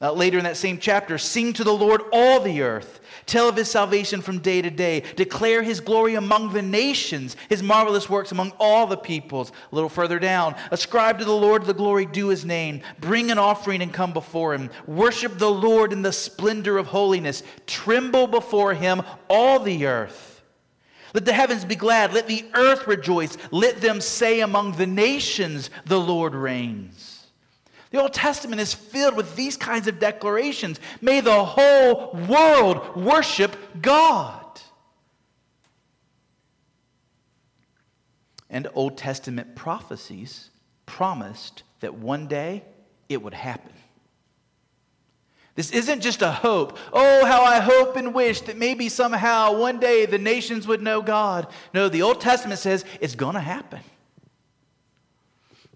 Uh, 0.01 0.13
later 0.13 0.37
in 0.37 0.45
that 0.45 0.55
same 0.55 0.77
chapter, 0.77 1.17
sing 1.17 1.51
to 1.51 1.63
the 1.63 1.73
Lord 1.73 2.01
all 2.13 2.39
the 2.39 2.61
earth. 2.61 3.01
Tell 3.25 3.49
of 3.49 3.57
his 3.57 3.69
salvation 3.69 4.21
from 4.21 4.39
day 4.39 4.61
to 4.61 4.69
day. 4.69 5.03
Declare 5.17 5.61
his 5.61 5.81
glory 5.81 6.15
among 6.15 6.53
the 6.53 6.61
nations, 6.61 7.35
his 7.49 7.61
marvelous 7.61 8.09
works 8.09 8.31
among 8.31 8.53
all 8.59 8.87
the 8.87 8.97
peoples. 8.97 9.51
A 9.71 9.75
little 9.75 9.89
further 9.89 10.17
down, 10.17 10.55
ascribe 10.71 11.19
to 11.19 11.25
the 11.25 11.31
Lord 11.31 11.65
the 11.65 11.73
glory 11.73 12.05
due 12.05 12.29
his 12.29 12.45
name. 12.45 12.81
Bring 13.01 13.29
an 13.29 13.37
offering 13.37 13.81
and 13.81 13.93
come 13.93 14.13
before 14.13 14.53
him. 14.53 14.69
Worship 14.87 15.37
the 15.37 15.51
Lord 15.51 15.91
in 15.91 16.01
the 16.01 16.13
splendor 16.13 16.77
of 16.77 16.87
holiness. 16.87 17.43
Tremble 17.67 18.27
before 18.27 18.73
him, 18.73 19.03
all 19.29 19.59
the 19.59 19.85
earth. 19.85 20.41
Let 21.13 21.25
the 21.25 21.33
heavens 21.33 21.65
be 21.65 21.75
glad. 21.75 22.13
Let 22.13 22.27
the 22.27 22.45
earth 22.53 22.87
rejoice. 22.87 23.37
Let 23.51 23.81
them 23.81 23.99
say 23.99 24.39
among 24.39 24.73
the 24.73 24.87
nations, 24.87 25.69
the 25.85 25.99
Lord 25.99 26.33
reigns. 26.35 27.08
The 27.91 27.99
Old 27.99 28.13
Testament 28.13 28.61
is 28.61 28.73
filled 28.73 29.15
with 29.15 29.35
these 29.35 29.57
kinds 29.57 29.87
of 29.87 29.99
declarations. 29.99 30.79
May 31.01 31.21
the 31.21 31.43
whole 31.43 32.13
world 32.27 32.95
worship 32.95 33.55
God. 33.81 34.45
And 38.49 38.67
Old 38.73 38.97
Testament 38.97 39.55
prophecies 39.55 40.49
promised 40.85 41.63
that 41.79 41.95
one 41.95 42.27
day 42.27 42.63
it 43.07 43.21
would 43.21 43.33
happen. 43.33 43.73
This 45.55 45.71
isn't 45.71 46.01
just 46.01 46.21
a 46.21 46.31
hope. 46.31 46.77
Oh, 46.93 47.25
how 47.25 47.43
I 47.43 47.59
hope 47.59 47.95
and 47.97 48.13
wish 48.13 48.41
that 48.41 48.55
maybe 48.55 48.87
somehow 48.87 49.57
one 49.57 49.79
day 49.79 50.05
the 50.05 50.17
nations 50.17 50.67
would 50.67 50.81
know 50.81 51.01
God. 51.01 51.47
No, 51.73 51.89
the 51.89 52.01
Old 52.01 52.21
Testament 52.21 52.59
says 52.59 52.85
it's 53.01 53.15
going 53.15 53.33
to 53.33 53.41
happen. 53.41 53.81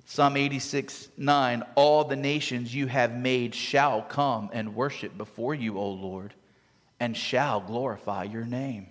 Psalm 0.06 0.38
86 0.38 1.10
9 1.18 1.64
All 1.76 2.04
the 2.04 2.16
nations 2.16 2.74
you 2.74 2.88
have 2.88 3.16
made 3.16 3.56
shall 3.56 4.02
come 4.02 4.50
and 4.54 4.76
worship 4.76 5.18
before 5.18 5.56
you, 5.56 5.78
O 5.78 5.90
Lord, 5.90 6.34
and 7.00 7.16
shall 7.16 7.62
glorify 7.62 8.24
your 8.24 8.46
name. 8.46 8.88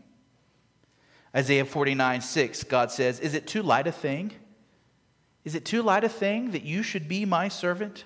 Isaiah 1.35 1.65
49 1.65 2.21
6, 2.21 2.65
God 2.65 2.91
says, 2.91 3.21
Is 3.21 3.35
it 3.35 3.47
too 3.47 3.63
light 3.63 3.87
a 3.87 3.93
thing? 3.93 4.33
Is 5.45 5.55
it 5.55 5.65
too 5.65 5.83
light 5.83 6.05
a 6.05 6.09
thing 6.09 6.53
that 6.53 6.63
you 6.63 6.83
should 6.83 7.09
be 7.09 7.25
my 7.25 7.49
servant? 7.49 8.05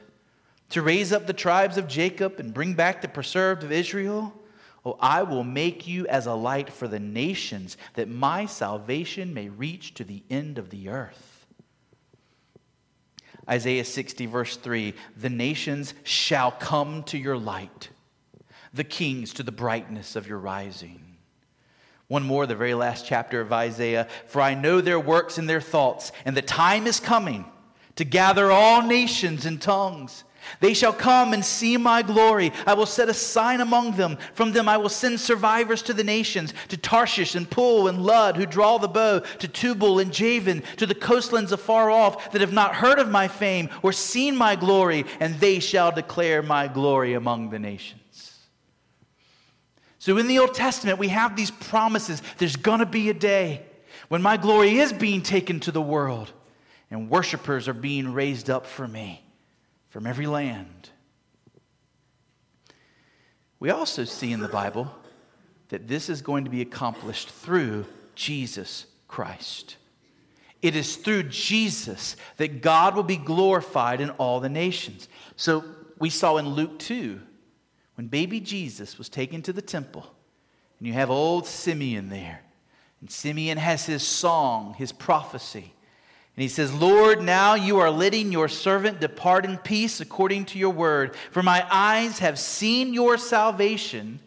To 0.71 0.83
raise 0.83 1.13
up 1.13 1.27
the 1.27 1.33
tribes 1.33 1.77
of 1.77 1.87
Jacob 1.87 2.41
and 2.41 2.55
bring 2.55 2.75
back 2.75 3.03
the 3.03 3.09
preserved 3.09 3.63
of 3.63 3.71
Israel? 3.71 4.33
Oh, 4.85 4.97
I 5.01 5.23
will 5.23 5.45
make 5.45 5.87
you 5.87 6.07
as 6.07 6.27
a 6.27 6.35
light 6.35 6.73
for 6.73 6.89
the 6.89 7.01
nations, 7.01 7.77
that 7.95 8.09
my 8.09 8.47
salvation 8.47 9.35
may 9.35 9.49
reach 9.49 9.95
to 9.95 10.05
the 10.05 10.23
end 10.31 10.59
of 10.59 10.71
the 10.71 10.89
earth. 10.89 11.36
Isaiah 13.49 13.85
60, 13.85 14.27
verse 14.27 14.57
3 14.57 14.95
The 15.17 15.31
nations 15.31 15.95
shall 16.05 16.51
come 16.51 17.03
to 17.05 17.19
your 17.19 17.37
light, 17.37 17.91
the 18.75 18.85
kings 18.85 19.33
to 19.35 19.43
the 19.43 19.53
brightness 19.53 20.17
of 20.17 20.27
your 20.27 20.39
rising. 20.39 21.01
One 22.09 22.23
more, 22.23 22.47
the 22.47 22.55
very 22.55 22.75
last 22.75 23.07
chapter 23.07 23.41
of 23.41 23.53
Isaiah. 23.53 24.07
For 24.29 24.41
I 24.41 24.55
know 24.55 24.81
their 24.81 25.01
works 25.01 25.39
and 25.39 25.49
their 25.49 25.61
thoughts, 25.61 26.13
and 26.25 26.37
the 26.37 26.43
time 26.43 26.87
is 26.87 27.01
coming 27.01 27.45
to 27.97 28.05
gather 28.05 28.53
all 28.53 28.83
nations 28.83 29.45
and 29.47 29.61
tongues. 29.61 30.23
They 30.61 30.75
shall 30.75 30.93
come 30.93 31.33
and 31.33 31.45
see 31.45 31.77
my 31.77 32.03
glory. 32.03 32.53
I 32.67 32.75
will 32.75 32.87
set 32.87 33.09
a 33.09 33.15
sign 33.15 33.61
among 33.61 33.93
them. 33.93 34.17
From 34.35 34.53
them 34.53 34.69
I 34.69 34.77
will 34.77 34.89
send 34.89 35.21
survivors 35.21 35.83
to 35.83 35.93
the 35.93 36.05
nations, 36.05 36.55
to 36.69 36.77
Tarshish 36.77 37.35
and 37.35 37.49
Pul 37.49 37.89
and 37.89 38.03
Lud, 38.03 38.37
who 38.37 38.47
draw 38.47 38.79
the 38.79 38.89
bow, 38.89 39.21
to 39.21 39.49
Tubal 39.49 39.99
and 39.99 40.13
Javan, 40.13 40.63
to 40.77 40.87
the 40.87 40.95
coastlands 40.95 41.53
afar 41.53 41.91
off, 41.91 42.33
that 42.33 42.41
have 42.41 42.53
not 42.53 42.75
heard 42.75 42.99
of 42.99 43.11
my 43.11 43.29
fame 43.29 43.69
or 43.83 43.93
seen 43.93 44.37
my 44.37 44.57
glory, 44.57 45.05
and 45.21 45.35
they 45.37 45.59
shall 45.59 45.93
declare 45.93 46.43
my 46.43 46.69
glory 46.69 47.15
among 47.15 47.51
the 47.51 47.59
nations. 47.59 48.01
So 49.99 50.19
in 50.19 50.29
the 50.29 50.39
Old 50.39 50.55
Testament, 50.55 50.99
we 50.99 51.09
have 51.09 51.35
these 51.35 51.51
promises. 51.51 52.23
There's 52.39 52.57
going 52.57 52.79
to 52.79 52.87
be 52.87 53.11
a 53.11 53.15
day 53.15 53.63
when 54.09 54.23
my 54.23 54.37
glory 54.37 54.79
is 54.79 54.93
being 54.93 55.23
taken 55.23 55.59
to 55.61 55.73
the 55.73 55.83
world, 55.83 56.33
and 56.91 57.11
worshipers 57.11 57.67
are 57.67 57.75
being 57.75 58.13
raised 58.13 58.49
up 58.49 58.67
for 58.67 58.87
me 58.87 59.26
from 59.97 60.07
every 60.07 60.27
land. 60.27 60.91
We 63.61 63.71
also 63.71 64.05
see 64.05 64.31
in 64.31 64.41
the 64.41 64.47
Bible 64.47 64.95
that 65.71 65.89
this 65.89 66.11
is 66.11 66.21
going 66.21 66.45
to 66.45 66.51
be 66.51 66.61
accomplished 66.61 67.31
through 67.31 67.87
Jesus 68.15 68.85
Christ. 69.09 69.79
It 70.61 70.77
is 70.77 70.97
through 70.97 71.23
Jesus 71.23 72.17
that 72.37 72.61
God 72.61 72.95
will 72.95 73.05
be 73.05 73.17
glorified 73.17 74.03
in 74.03 74.11
all 74.11 74.39
the 74.39 74.51
nations. 74.51 75.09
So 75.37 75.65
we 75.99 76.11
saw 76.11 76.37
in 76.37 76.51
Luke 76.51 76.79
2, 76.79 77.19
when 77.95 78.09
baby 78.09 78.39
Jesus 78.39 78.99
was 78.99 79.09
taken 79.09 79.41
to 79.41 79.53
the 79.55 79.63
temple, 79.63 80.05
and 80.79 80.87
you 80.87 80.93
have 80.93 81.09
old 81.09 81.47
Simeon 81.47 82.11
there. 82.11 82.43
And 83.01 83.11
Simeon 83.11 83.57
has 83.57 83.87
his 83.87 84.03
song, 84.03 84.75
his 84.75 84.93
prophecy. 84.93 85.73
And 86.37 86.43
he 86.43 86.49
says, 86.49 86.73
Lord, 86.73 87.23
now 87.23 87.55
you 87.55 87.79
are 87.79 87.91
letting 87.91 88.31
your 88.31 88.49
servant 88.49 89.01
depart 89.01 89.47
in 89.47 89.57
peace 89.57 90.01
according 90.01 90.45
to 90.47 90.59
your 90.59 90.71
word. 90.71 91.17
For 91.31 91.43
my 91.43 91.67
eyes 91.71 92.19
have 92.19 92.39
seen 92.39 92.93
your 92.93 93.17
salvation 93.17 94.21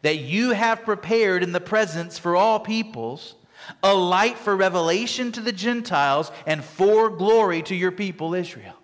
that 0.00 0.20
you 0.20 0.52
have 0.52 0.86
prepared 0.86 1.42
in 1.42 1.52
the 1.52 1.60
presence 1.60 2.18
for 2.18 2.34
all 2.34 2.60
peoples, 2.60 3.34
a 3.82 3.92
light 3.92 4.38
for 4.38 4.56
revelation 4.56 5.32
to 5.32 5.42
the 5.42 5.52
Gentiles 5.52 6.32
and 6.46 6.64
for 6.64 7.10
glory 7.10 7.60
to 7.64 7.74
your 7.74 7.92
people 7.92 8.34
Israel. 8.34 8.76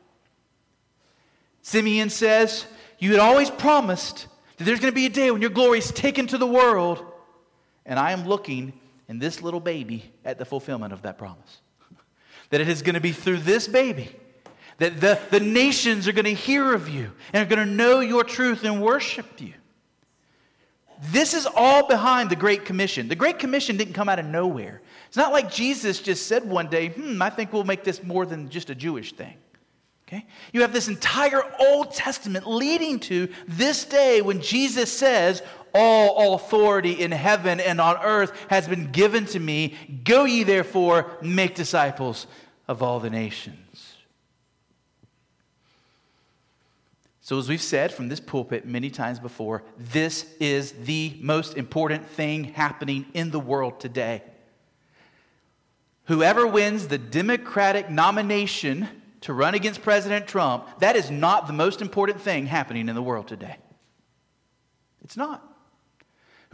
Simeon 1.63 2.11
says, 2.11 2.67
You 2.99 3.13
had 3.13 3.21
always 3.21 3.49
promised 3.49 4.27
that 4.59 4.65
there's 4.65 4.81
going 4.81 4.93
to 4.93 4.95
be 4.95 5.07
a 5.07 5.11
day 5.11 5.31
when 5.31 5.41
your 5.41 5.51
glory 5.51 5.79
is 5.79 5.91
taken 5.93 6.27
to 6.27 6.37
the 6.37 6.47
world. 6.47 7.03
And 7.87 7.99
I 7.99 8.13
am 8.13 8.27
looking 8.27 8.75
in 9.09 9.19
this 9.19 9.41
little 9.41 9.61
baby 9.61 10.13
at 10.27 10.39
the 10.39 10.45
fulfillment 10.45 10.93
of 10.93 11.01
that 11.03 11.17
promise 11.17 11.61
that 12.51 12.61
it 12.61 12.69
is 12.69 12.83
going 12.83 12.95
to 12.95 13.01
be 13.01 13.13
through 13.13 13.39
this 13.39 13.67
baby 13.69 14.11
that 14.79 15.01
the, 15.01 15.19
the 15.31 15.41
nations 15.41 16.07
are 16.07 16.13
going 16.13 16.25
to 16.27 16.35
hear 16.35 16.75
of 16.75 16.89
you 16.89 17.11
and 17.33 17.43
are 17.43 17.55
going 17.55 17.67
to 17.67 17.75
know 17.75 18.01
your 18.01 18.25
truth 18.25 18.65
and 18.65 18.83
worship 18.83 19.41
you. 19.41 19.55
This 21.11 21.35
is 21.35 21.47
all 21.47 21.87
behind 21.87 22.31
the 22.31 22.37
Great 22.37 22.65
Commission. 22.65 23.09
The 23.09 23.17
Great 23.17 23.39
Commission 23.39 23.77
didn't 23.77 23.95
come 23.95 24.09
out 24.09 24.19
of 24.19 24.27
nowhere. 24.27 24.81
It's 25.09 25.17
not 25.17 25.33
like 25.33 25.51
Jesus 25.51 26.01
just 26.01 26.27
said 26.27 26.45
one 26.49 26.69
day, 26.69 26.89
hmm, 26.89 27.21
I 27.21 27.31
think 27.31 27.53
we'll 27.53 27.65
make 27.65 27.85
this 27.85 28.03
more 28.03 28.25
than 28.25 28.49
just 28.49 28.71
a 28.71 28.75
Jewish 28.75 29.13
thing. 29.13 29.37
Okay? 30.09 30.25
You 30.53 30.63
have 30.63 30.73
this 30.73 30.89
entire 30.89 31.43
Old 31.59 31.93
Testament 31.93 32.47
leading 32.47 33.01
to 33.01 33.29
this 33.49 33.85
day 33.85 34.23
when 34.23 34.41
Jesus 34.41 34.91
says, 34.91 35.43
all 35.77 36.35
authority 36.35 36.93
in 36.93 37.13
heaven 37.13 37.61
and 37.61 37.81
on 37.81 37.97
earth 38.03 38.33
has 38.49 38.67
been 38.67 38.93
given 38.93 39.27
to 39.27 39.41
me. 39.41 39.75
Go 40.05 40.25
ye 40.25 40.43
therefore, 40.43 41.11
make 41.23 41.55
disciples 41.55 42.27
of 42.69 42.83
all 42.83 43.01
the 43.01 43.11
nations. 43.11 43.95
So, 47.21 47.39
as 47.39 47.49
we've 47.49 47.61
said 47.61 47.93
from 47.93 48.09
this 48.09 48.21
pulpit 48.21 48.67
many 48.67 48.89
times 48.89 49.19
before, 49.19 49.65
this 49.77 50.33
is 50.39 50.71
the 50.73 51.17
most 51.21 51.57
important 51.57 52.07
thing 52.07 52.45
happening 52.45 53.05
in 53.15 53.33
the 53.33 53.41
world 53.41 53.81
today. 53.81 54.23
Whoever 56.05 56.47
wins 56.47 56.87
the 56.87 56.99
Democratic 56.99 57.91
nomination 57.91 58.89
to 59.23 59.33
run 59.33 59.55
against 59.55 59.83
President 59.83 60.29
Trump, 60.29 60.79
that 60.79 60.95
is 60.95 61.11
not 61.11 61.49
the 61.49 61.53
most 61.53 61.83
important 61.83 62.21
thing 62.21 62.47
happening 62.47 62.89
in 62.89 62.95
the 62.95 63.03
world 63.03 63.27
today. 63.27 63.57
It's 65.03 65.17
not. 65.17 65.56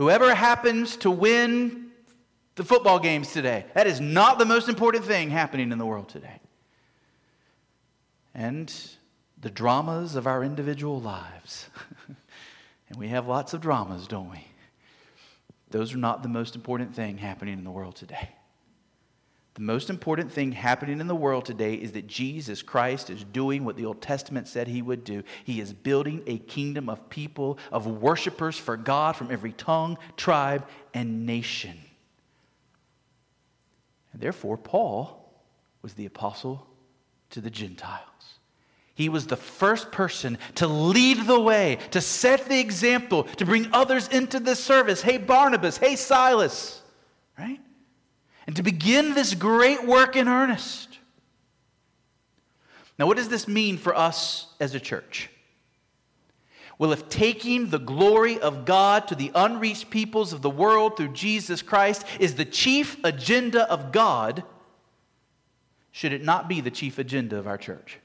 Whoever 0.03 0.35
happens 0.35 0.97
to 0.97 1.13
win 1.13 1.93
the 2.57 2.65
football 2.65 2.99
games 2.99 3.33
today, 3.33 3.67
that 3.75 3.87
is 3.87 4.01
not 4.01 4.37
the 4.41 4.45
most 4.45 4.69
important 4.69 5.05
thing 5.05 5.31
happening 5.31 5.71
in 5.71 5.79
the 5.79 5.87
world 5.87 6.09
today. 6.09 6.41
And 8.35 8.75
the 9.41 9.49
dramas 9.49 10.17
of 10.17 10.27
our 10.27 10.43
individual 10.43 11.01
lives. 11.01 11.69
and 12.89 12.99
we 12.99 13.11
have 13.11 13.29
lots 13.29 13.55
of 13.55 13.61
dramas, 13.61 14.09
don't 14.09 14.29
we? 14.29 14.45
Those 15.71 15.95
are 15.95 15.99
not 15.99 16.25
the 16.25 16.29
most 16.29 16.57
important 16.57 16.97
thing 16.97 17.17
happening 17.17 17.57
in 17.57 17.63
the 17.63 17.71
world 17.71 17.95
today. 17.95 18.31
The 19.55 19.61
most 19.61 19.91
important 19.91 20.33
thing 20.33 20.53
happening 20.53 20.99
in 20.99 21.09
the 21.09 21.15
world 21.15 21.45
today 21.45 21.75
is 21.75 21.93
that 21.93 22.07
Jesus 22.07 22.63
Christ 22.63 23.11
is 23.11 23.23
doing 23.23 23.65
what 23.65 23.77
the 23.77 23.85
Old 23.85 24.01
Testament 24.01 24.49
said 24.49 24.67
he 24.67 24.81
would 24.81 25.05
do. 25.05 25.23
He 25.45 25.61
is 25.61 25.75
building 25.75 26.23
a 26.27 26.39
kingdom 26.39 26.89
of 26.89 27.11
people, 27.11 27.59
of 27.71 27.87
worshipers 27.87 28.57
for 28.57 28.79
God 28.79 29.15
from 29.15 29.31
every 29.31 29.53
tongue, 29.53 29.99
tribe, 30.17 30.67
and 30.95 31.27
nation. 31.27 31.79
And 34.15 34.23
therefore, 34.23 34.57
Paul 34.57 35.19
was 35.83 35.95
the 35.95 36.07
apostle 36.07 36.67
to 37.31 37.43
the 37.43 37.51
Gentiles. 37.51 38.09
He 38.95 39.11
was 39.11 39.27
the 39.27 39.37
first 39.37 39.91
person 39.91 40.39
to 40.57 40.67
lead 40.67 41.27
the 41.27 41.41
way, 41.41 41.79
to 41.91 42.01
set 42.01 42.47
the 42.47 42.61
example, 42.61 43.25
to 43.25 43.45
bring 43.45 43.69
others 43.73 44.09
into 44.09 44.41
this 44.41 44.63
service. 44.63 45.03
Hey, 45.03 45.19
Barnabas, 45.19 45.77
hey, 45.77 45.97
Silas, 45.97 46.81
right? 47.39 47.61
And 48.47 48.57
to 48.57 48.63
begin 48.63 49.15
this 49.15 49.35
great 49.35 49.85
work 49.85 50.17
in 50.17 50.29
earnest. 50.29 50.99
Now, 52.99 53.07
what 53.07 53.17
does 53.17 53.29
this 53.29 53.49
mean 53.49 53.79
for 53.79 53.97
us 53.97 54.47
as 54.61 54.75
a 54.75 54.81
church? 54.81 55.31
Well, 56.79 56.93
if 56.93 57.09
taking 57.09 57.71
the 57.71 57.79
glory 57.79 58.39
of 58.39 58.65
God 58.65 59.09
to 59.09 59.15
the 59.15 59.31
unreached 59.35 59.91
peoples 59.91 60.33
of 60.33 60.43
the 60.43 60.51
world 60.51 60.97
through 60.97 61.13
Jesus 61.13 61.63
Christ 61.63 62.05
is 62.19 62.35
the 62.35 62.45
chief 62.45 62.97
agenda 63.05 63.71
of 63.71 63.93
God, 63.93 64.43
should 65.93 66.13
it 66.13 66.25
not 66.25 66.49
be 66.49 66.61
the 66.61 66.71
chief 66.71 66.99
agenda 66.99 67.37
of 67.37 67.47
our 67.47 67.59
church? 67.59 67.99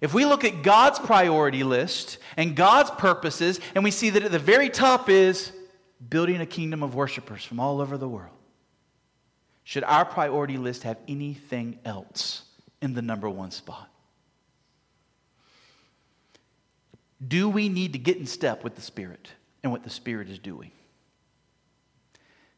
If 0.00 0.12
we 0.12 0.26
look 0.26 0.44
at 0.44 0.62
God's 0.62 0.98
priority 0.98 1.64
list 1.64 2.18
and 2.36 2.54
God's 2.54 2.90
purposes, 2.90 3.60
and 3.74 3.82
we 3.82 3.90
see 3.90 4.10
that 4.10 4.22
at 4.22 4.32
the 4.32 4.38
very 4.38 4.68
top 4.68 5.08
is 5.08 5.52
building 6.08 6.40
a 6.40 6.46
kingdom 6.46 6.82
of 6.82 6.94
worshipers 6.94 7.44
from 7.44 7.60
all 7.60 7.80
over 7.80 7.96
the 7.96 8.08
world. 8.08 8.34
Should 9.64 9.84
our 9.84 10.04
priority 10.04 10.58
list 10.58 10.84
have 10.84 10.98
anything 11.08 11.78
else 11.84 12.42
in 12.80 12.94
the 12.94 13.02
number 13.02 13.28
one 13.28 13.50
spot? 13.50 13.88
Do 17.26 17.48
we 17.48 17.68
need 17.68 17.94
to 17.94 17.98
get 17.98 18.18
in 18.18 18.26
step 18.26 18.62
with 18.62 18.74
the 18.74 18.82
Spirit 18.82 19.30
and 19.62 19.72
what 19.72 19.82
the 19.82 19.90
Spirit 19.90 20.28
is 20.28 20.38
doing? 20.38 20.70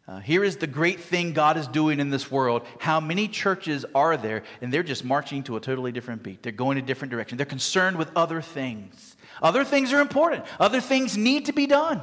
Uh, 0.09 0.21
here 0.21 0.43
is 0.43 0.57
the 0.57 0.67
great 0.67 1.01
thing 1.01 1.33
God 1.33 1.59
is 1.59 1.67
doing 1.69 2.01
in 2.01 2.09
this 2.09 2.31
world. 2.31 2.63
How 2.79 2.99
many 2.99 3.29
churches 3.29 3.85
are 3.95 4.17
there, 4.17 4.43
and 4.61 4.73
they're 4.73 4.83
just 4.83 5.05
marching 5.05 5.43
to 5.45 5.57
a 5.57 5.61
totally 5.61 5.93
different 5.93 6.23
beat? 6.23 6.43
They're 6.43 6.51
going 6.51 6.79
a 6.79 6.83
different 6.83 7.11
direction. 7.11 7.37
They're 7.37 7.47
concerned 7.47 7.99
with 7.99 8.11
other 8.17 8.41
things. 8.41 9.17
Other 9.43 9.65
things 9.65 9.93
are 9.93 10.01
important, 10.01 10.45
other 10.59 10.81
things 10.81 11.17
need 11.17 11.47
to 11.47 11.53
be 11.53 11.67
done. 11.67 12.03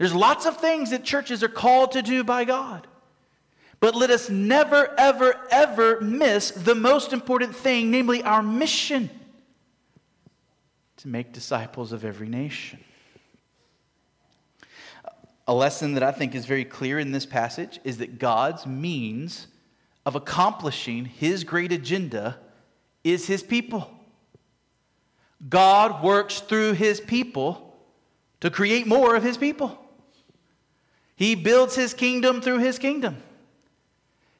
There's 0.00 0.14
lots 0.14 0.46
of 0.46 0.56
things 0.56 0.88
that 0.90 1.04
churches 1.04 1.42
are 1.42 1.48
called 1.48 1.92
to 1.92 2.00
do 2.00 2.24
by 2.24 2.46
God. 2.46 2.86
But 3.80 3.94
let 3.94 4.08
us 4.08 4.30
never, 4.30 4.94
ever, 4.98 5.46
ever 5.50 6.00
miss 6.00 6.52
the 6.52 6.74
most 6.74 7.12
important 7.12 7.54
thing, 7.54 7.90
namely 7.90 8.22
our 8.22 8.42
mission 8.42 9.10
to 10.96 11.08
make 11.08 11.34
disciples 11.34 11.92
of 11.92 12.02
every 12.02 12.30
nation. 12.30 12.78
A 15.46 15.52
lesson 15.52 15.92
that 15.92 16.02
I 16.02 16.12
think 16.12 16.34
is 16.34 16.46
very 16.46 16.64
clear 16.64 16.98
in 16.98 17.12
this 17.12 17.26
passage 17.26 17.78
is 17.84 17.98
that 17.98 18.18
God's 18.18 18.64
means 18.66 19.48
of 20.06 20.16
accomplishing 20.16 21.04
his 21.04 21.44
great 21.44 21.72
agenda 21.72 22.38
is 23.04 23.26
his 23.26 23.42
people. 23.42 23.90
God 25.46 26.02
works 26.02 26.40
through 26.40 26.72
his 26.72 27.02
people 27.02 27.76
to 28.40 28.48
create 28.48 28.86
more 28.86 29.14
of 29.14 29.22
his 29.22 29.36
people. 29.36 29.78
He 31.20 31.34
builds 31.34 31.74
his 31.74 31.92
kingdom 31.92 32.40
through 32.40 32.60
his 32.60 32.78
kingdom. 32.78 33.18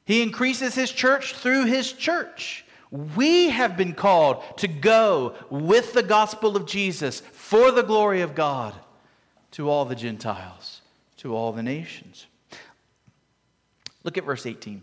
He 0.03 0.23
increases 0.23 0.73
his 0.73 0.91
church 0.91 1.35
through 1.35 1.65
his 1.65 1.93
church. 1.93 2.65
We 2.89 3.49
have 3.49 3.77
been 3.77 3.93
called 3.93 4.57
to 4.57 4.67
go 4.67 5.35
with 5.51 5.93
the 5.93 6.01
gospel 6.01 6.57
of 6.57 6.65
Jesus 6.65 7.19
for 7.19 7.69
the 7.69 7.83
glory 7.83 8.21
of 8.21 8.33
God 8.33 8.73
to 9.51 9.69
all 9.69 9.85
the 9.85 9.93
Gentiles, 9.93 10.81
to 11.17 11.35
all 11.35 11.51
the 11.51 11.61
nations. 11.61 12.25
Look 14.03 14.17
at 14.17 14.23
verse 14.23 14.47
18. 14.47 14.81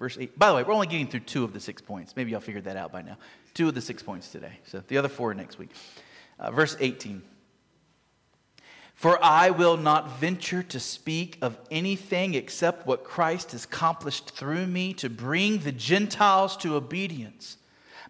Verse 0.00 0.18
8. 0.18 0.36
By 0.36 0.48
the 0.48 0.56
way, 0.56 0.62
we're 0.64 0.74
only 0.74 0.88
getting 0.88 1.06
through 1.06 1.20
two 1.20 1.44
of 1.44 1.52
the 1.52 1.60
six 1.60 1.80
points. 1.80 2.16
Maybe 2.16 2.32
y'all 2.32 2.40
figured 2.40 2.64
that 2.64 2.76
out 2.76 2.90
by 2.90 3.02
now. 3.02 3.18
Two 3.54 3.68
of 3.68 3.76
the 3.76 3.80
six 3.80 4.02
points 4.02 4.30
today. 4.30 4.58
So 4.64 4.82
the 4.88 4.98
other 4.98 5.08
four 5.08 5.32
next 5.32 5.60
week. 5.60 5.70
Uh, 6.40 6.50
verse 6.50 6.76
18. 6.80 7.22
For 9.02 9.18
I 9.20 9.50
will 9.50 9.76
not 9.76 10.20
venture 10.20 10.62
to 10.62 10.78
speak 10.78 11.36
of 11.42 11.58
anything 11.72 12.34
except 12.34 12.86
what 12.86 13.02
Christ 13.02 13.50
has 13.50 13.64
accomplished 13.64 14.30
through 14.30 14.68
me 14.68 14.94
to 14.94 15.10
bring 15.10 15.58
the 15.58 15.72
Gentiles 15.72 16.56
to 16.58 16.76
obedience 16.76 17.56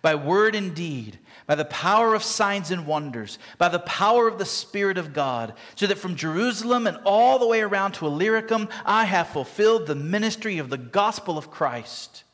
by 0.03 0.15
word 0.17 0.55
and 0.55 0.75
deed, 0.75 1.19
by 1.47 1.55
the 1.55 1.65
power 1.65 2.15
of 2.15 2.23
signs 2.23 2.71
and 2.71 2.87
wonders, 2.87 3.39
by 3.57 3.71
the 3.71 3.79
power 3.79 4.29
of 4.29 4.37
the 4.37 4.45
Spirit 4.45 4.99
of 4.99 5.15
God, 5.15 5.55
so 5.77 5.87
that 5.87 5.97
from 5.97 6.15
Jerusalem 6.15 6.87
and 6.87 6.99
all 7.07 7.39
the 7.39 7.47
way 7.47 7.63
around 7.63 7.93
to 7.93 8.07
Illyricum, 8.07 8.69
I 8.85 9.07
have 9.07 9.29
fulfilled 9.29 9.87
the 9.87 9.95
ministry 9.95 10.59
of 10.59 10.69
the 10.69 10.77
gospel 10.77 11.39
of 11.39 11.51
Christ. 11.51 12.25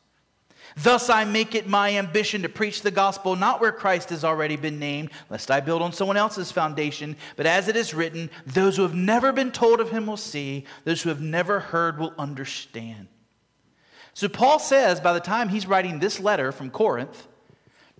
Thus 0.77 1.09
I 1.09 1.23
make 1.25 1.55
it 1.55 1.67
my 1.67 1.95
ambition 1.97 2.41
to 2.43 2.49
preach 2.49 2.81
the 2.81 2.91
gospel 2.91 3.35
not 3.35 3.59
where 3.59 3.71
Christ 3.71 4.09
has 4.09 4.23
already 4.23 4.55
been 4.55 4.79
named, 4.79 5.09
lest 5.29 5.51
I 5.51 5.59
build 5.59 5.81
on 5.81 5.93
someone 5.93 6.17
else's 6.17 6.51
foundation, 6.51 7.15
but 7.35 7.45
as 7.45 7.67
it 7.67 7.75
is 7.75 7.93
written, 7.93 8.29
those 8.45 8.75
who 8.75 8.83
have 8.83 8.93
never 8.93 9.31
been 9.31 9.51
told 9.51 9.79
of 9.79 9.89
him 9.89 10.07
will 10.07 10.17
see, 10.17 10.65
those 10.83 11.01
who 11.01 11.09
have 11.09 11.21
never 11.21 11.59
heard 11.59 11.99
will 11.99 12.13
understand. 12.17 13.07
So 14.13 14.27
Paul 14.29 14.59
says 14.59 14.99
by 14.99 15.13
the 15.13 15.19
time 15.19 15.49
he's 15.49 15.67
writing 15.67 15.99
this 15.99 16.19
letter 16.19 16.51
from 16.51 16.69
Corinth, 16.69 17.27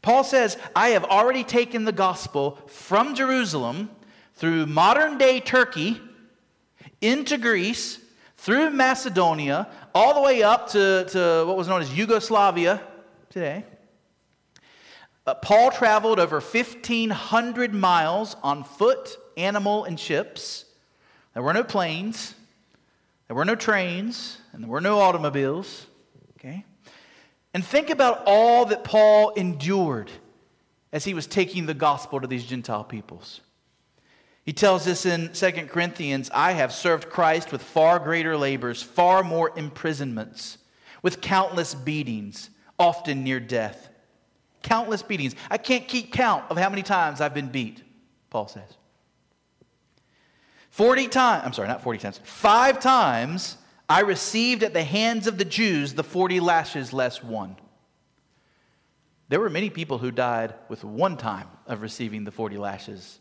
Paul 0.01 0.23
says, 0.23 0.57
I 0.75 0.89
have 0.89 1.03
already 1.03 1.43
taken 1.43 1.85
the 1.85 1.91
gospel 1.91 2.57
from 2.67 3.15
Jerusalem 3.15 3.89
through 4.35 4.65
modern 4.65 5.17
day 5.17 5.39
Turkey 5.39 6.01
into 7.01 7.37
Greece 7.37 7.99
through 8.37 8.69
Macedonia, 8.69 9.67
all 9.93 10.13
the 10.13 10.21
way 10.21 10.43
up 10.43 10.69
to, 10.69 11.05
to 11.09 11.43
what 11.47 11.57
was 11.57 11.67
known 11.67 11.81
as 11.81 11.95
Yugoslavia 11.95 12.81
today. 13.29 13.63
Uh, 15.25 15.35
Paul 15.35 15.71
traveled 15.71 16.19
over 16.19 16.39
1,500 16.39 17.73
miles 17.73 18.35
on 18.41 18.63
foot, 18.63 19.17
animal, 19.37 19.83
and 19.83 19.99
ships. 19.99 20.65
There 21.33 21.43
were 21.43 21.53
no 21.53 21.63
planes, 21.63 22.33
there 23.27 23.35
were 23.35 23.45
no 23.45 23.55
trains, 23.55 24.39
and 24.53 24.63
there 24.63 24.69
were 24.69 24.81
no 24.81 24.99
automobiles. 24.99 25.85
Okay? 26.39 26.65
And 27.53 27.63
think 27.63 27.89
about 27.89 28.23
all 28.25 28.65
that 28.65 28.83
Paul 28.83 29.31
endured 29.31 30.09
as 30.91 31.05
he 31.05 31.13
was 31.13 31.27
taking 31.27 31.65
the 31.65 31.73
gospel 31.73 32.19
to 32.19 32.27
these 32.27 32.45
Gentile 32.45 32.83
peoples. 32.83 33.41
He 34.49 34.53
tells 34.53 34.87
us 34.87 35.05
in 35.05 35.31
2 35.31 35.51
Corinthians 35.67 36.31
I 36.33 36.53
have 36.53 36.73
served 36.73 37.07
Christ 37.07 37.51
with 37.51 37.61
far 37.61 37.99
greater 37.99 38.35
labors, 38.35 38.81
far 38.81 39.21
more 39.21 39.51
imprisonments, 39.55 40.57
with 41.03 41.21
countless 41.21 41.75
beatings, 41.75 42.49
often 42.79 43.23
near 43.23 43.39
death. 43.39 43.89
Countless 44.63 45.03
beatings. 45.03 45.35
I 45.51 45.59
can't 45.59 45.87
keep 45.87 46.11
count 46.11 46.45
of 46.49 46.57
how 46.57 46.67
many 46.67 46.81
times 46.81 47.21
I've 47.21 47.35
been 47.35 47.49
beat, 47.49 47.83
Paul 48.31 48.47
says. 48.47 48.75
40 50.71 51.09
times, 51.09 51.43
I'm 51.45 51.53
sorry, 51.53 51.67
not 51.67 51.83
40 51.83 51.99
times, 51.99 52.19
five 52.23 52.79
times 52.79 53.55
I 53.87 53.99
received 53.99 54.63
at 54.63 54.73
the 54.73 54.83
hands 54.83 55.27
of 55.27 55.37
the 55.37 55.45
Jews 55.45 55.93
the 55.93 56.03
40 56.03 56.39
lashes 56.39 56.91
less 56.91 57.23
one. 57.23 57.55
There 59.27 59.39
were 59.39 59.51
many 59.51 59.69
people 59.69 59.99
who 59.99 60.09
died 60.09 60.55
with 60.69 60.83
one 60.83 61.17
time 61.17 61.49
of 61.67 61.83
receiving 61.83 62.23
the 62.23 62.31
40 62.31 62.57
lashes 62.57 63.19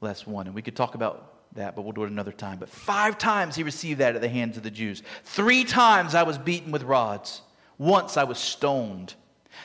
less 0.00 0.26
one. 0.26 0.46
And 0.46 0.54
we 0.54 0.62
could 0.62 0.76
talk 0.76 0.94
about 0.94 1.54
that, 1.54 1.74
but 1.74 1.82
we'll 1.82 1.92
do 1.92 2.04
it 2.04 2.10
another 2.10 2.32
time. 2.32 2.58
But 2.58 2.68
five 2.68 3.18
times 3.18 3.56
he 3.56 3.62
received 3.62 4.00
that 4.00 4.14
at 4.14 4.20
the 4.20 4.28
hands 4.28 4.56
of 4.56 4.62
the 4.62 4.70
Jews. 4.70 5.02
Three 5.24 5.64
times 5.64 6.14
I 6.14 6.22
was 6.22 6.38
beaten 6.38 6.72
with 6.72 6.82
rods. 6.82 7.42
Once 7.78 8.16
I 8.16 8.24
was 8.24 8.38
stoned. 8.38 9.14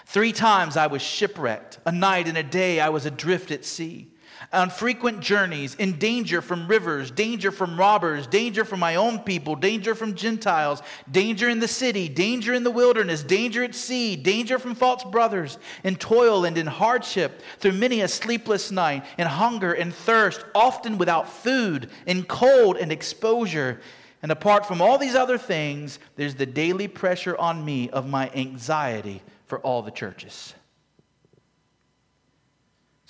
Three 0.06 0.32
times 0.32 0.78
I 0.78 0.88
was 0.88 1.02
shipwrecked. 1.02 1.80
A 1.86 1.92
night 1.92 2.28
and 2.28 2.38
a 2.38 2.44
day 2.44 2.80
I 2.80 2.90
was 2.90 3.06
adrift 3.06 3.52
at 3.52 3.66
sea 3.66 4.13
on 4.52 4.70
frequent 4.70 5.20
journeys, 5.20 5.76
in 5.76 5.98
danger 5.98 6.42
from 6.42 6.68
rivers, 6.68 7.12
danger 7.12 7.52
from 7.52 7.80
robbers, 7.80 8.28
danger 8.28 8.66
from 8.66 8.80
my 8.80 8.96
own 8.96 9.20
people, 9.20 9.56
danger 9.56 9.96
from 9.96 10.16
Gentiles, 10.16 10.82
danger 11.12 11.50
in 11.50 11.60
the 11.60 11.68
city, 11.68 12.10
danger 12.10 12.54
in 12.54 12.64
the 12.64 12.72
wilderness, 12.72 13.24
danger 13.24 13.64
at 13.64 13.76
sea, 13.76 14.16
danger 14.16 14.60
from 14.60 14.76
false 14.76 15.04
brothers, 15.04 15.58
in 15.84 15.96
toil 15.96 16.46
and 16.46 16.58
in 16.58 16.68
hardship, 16.68 17.42
through 17.60 17.74
many 17.74 18.02
a 18.02 18.08
sleepless 18.08 18.72
night, 18.72 19.06
in 19.18 19.28
hunger 19.28 19.74
and 19.74 19.94
thirst, 19.94 20.44
often 20.54 20.98
without 20.98 21.28
food, 21.30 21.90
in 22.06 22.24
cold 22.24 22.78
and 22.78 22.92
exposure. 22.92 23.80
And 24.22 24.32
apart 24.32 24.66
from 24.66 24.82
all 24.82 24.98
these 24.98 25.16
other 25.16 25.38
things, 25.38 26.00
there's 26.16 26.36
the 26.36 26.46
daily 26.46 26.88
pressure 26.88 27.38
on 27.38 27.64
me 27.64 27.90
of 27.90 28.08
my 28.08 28.32
anxiety 28.34 29.22
for 29.46 29.60
all 29.60 29.82
the 29.82 29.92
churches. 29.92 30.54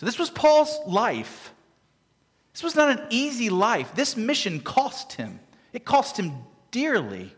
So, 0.04 0.06
this 0.06 0.20
was 0.20 0.30
Paul's 0.30 0.78
life. 0.86 1.54
This 2.52 2.62
was 2.62 2.76
not 2.76 2.90
an 2.90 3.08
easy 3.10 3.50
life. 3.50 3.96
This 3.96 4.18
mission 4.18 4.60
cost 4.60 5.14
him, 5.14 5.40
it 5.72 5.86
cost 5.86 6.20
him 6.20 6.34
dearly. 6.72 7.34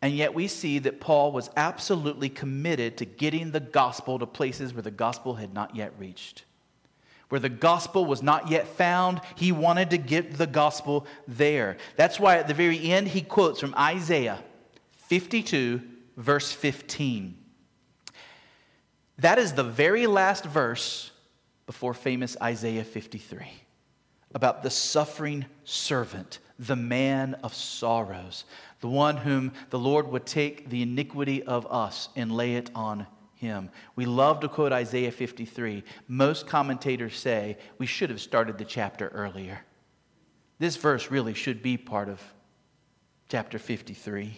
And 0.00 0.14
yet, 0.14 0.32
we 0.32 0.48
see 0.48 0.78
that 0.78 0.98
Paul 0.98 1.32
was 1.32 1.50
absolutely 1.54 2.30
committed 2.30 2.96
to 2.96 3.04
getting 3.04 3.50
the 3.50 3.60
gospel 3.60 4.18
to 4.18 4.24
places 4.24 4.72
where 4.72 4.80
the 4.80 4.90
gospel 4.90 5.34
had 5.34 5.52
not 5.52 5.76
yet 5.76 5.92
reached. 5.98 6.44
Where 7.28 7.38
the 7.40 7.50
gospel 7.50 8.06
was 8.06 8.22
not 8.22 8.48
yet 8.48 8.66
found, 8.66 9.20
he 9.34 9.52
wanted 9.52 9.90
to 9.90 9.98
get 9.98 10.38
the 10.38 10.46
gospel 10.46 11.06
there. 11.28 11.76
That's 11.96 12.18
why 12.18 12.38
at 12.38 12.48
the 12.48 12.54
very 12.54 12.82
end, 12.82 13.08
he 13.08 13.20
quotes 13.20 13.60
from 13.60 13.74
Isaiah 13.74 14.42
52, 15.08 15.82
verse 16.16 16.50
15. 16.50 17.36
That 19.18 19.38
is 19.38 19.52
the 19.52 19.64
very 19.64 20.06
last 20.06 20.46
verse 20.46 21.12
before 21.66 21.94
famous 21.94 22.36
Isaiah 22.40 22.84
53 22.84 23.46
about 24.34 24.62
the 24.62 24.70
suffering 24.70 25.46
servant, 25.64 26.40
the 26.58 26.76
man 26.76 27.34
of 27.42 27.54
sorrows, 27.54 28.44
the 28.80 28.88
one 28.88 29.16
whom 29.16 29.52
the 29.70 29.78
Lord 29.78 30.08
would 30.08 30.26
take 30.26 30.68
the 30.68 30.82
iniquity 30.82 31.42
of 31.42 31.66
us 31.72 32.08
and 32.16 32.30
lay 32.30 32.56
it 32.56 32.70
on 32.74 33.06
him. 33.34 33.70
We 33.94 34.06
love 34.06 34.40
to 34.40 34.48
quote 34.48 34.72
Isaiah 34.72 35.10
53. 35.10 35.84
Most 36.08 36.46
commentators 36.46 37.16
say 37.16 37.58
we 37.78 37.86
should 37.86 38.10
have 38.10 38.20
started 38.20 38.58
the 38.58 38.64
chapter 38.64 39.08
earlier. 39.08 39.60
This 40.58 40.76
verse 40.76 41.10
really 41.10 41.34
should 41.34 41.62
be 41.62 41.76
part 41.76 42.08
of 42.08 42.20
chapter 43.28 43.58
53. 43.58 44.36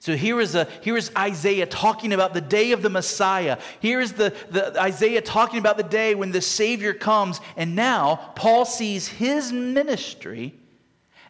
So 0.00 0.16
here 0.16 0.40
is, 0.40 0.54
a, 0.54 0.68
here 0.80 0.96
is 0.96 1.10
Isaiah 1.16 1.66
talking 1.66 2.12
about 2.12 2.32
the 2.32 2.40
day 2.40 2.72
of 2.72 2.82
the 2.82 2.90
Messiah. 2.90 3.58
Here 3.80 4.00
is 4.00 4.12
the, 4.12 4.32
the 4.48 4.80
Isaiah 4.80 5.20
talking 5.20 5.58
about 5.58 5.76
the 5.76 5.82
day 5.82 6.14
when 6.14 6.30
the 6.30 6.40
Savior 6.40 6.94
comes. 6.94 7.40
And 7.56 7.74
now 7.74 8.32
Paul 8.36 8.64
sees 8.64 9.08
his 9.08 9.52
ministry 9.52 10.54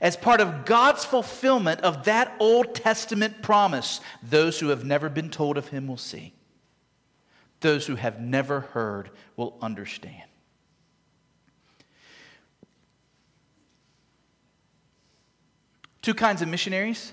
as 0.01 0.17
part 0.17 0.41
of 0.41 0.67
God's 0.67 1.05
fulfillment 1.05 1.81
of 1.81 2.05
that 2.05 2.35
Old 2.39 2.75
Testament 2.75 3.43
promise. 3.43 4.01
Those 4.23 4.61
who 4.61 4.69
have 4.69 4.85
never 4.85 5.09
been 5.09 5.31
told 5.31 5.57
of 5.57 5.69
him 5.69 5.87
will 5.89 5.97
see, 5.97 6.35
those 7.61 7.87
who 7.87 7.97
have 7.97 8.21
never 8.21 8.61
heard 8.61 9.11
will 9.37 9.57
understand. 9.63 10.25
Two 16.03 16.15
kinds 16.15 16.43
of 16.43 16.49
missionaries 16.49 17.13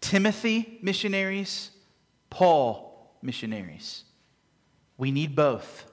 Timothy 0.00 0.78
missionaries, 0.82 1.70
Paul 2.30 3.16
missionaries. 3.22 4.04
We 4.96 5.10
need 5.10 5.34
both. 5.34 5.90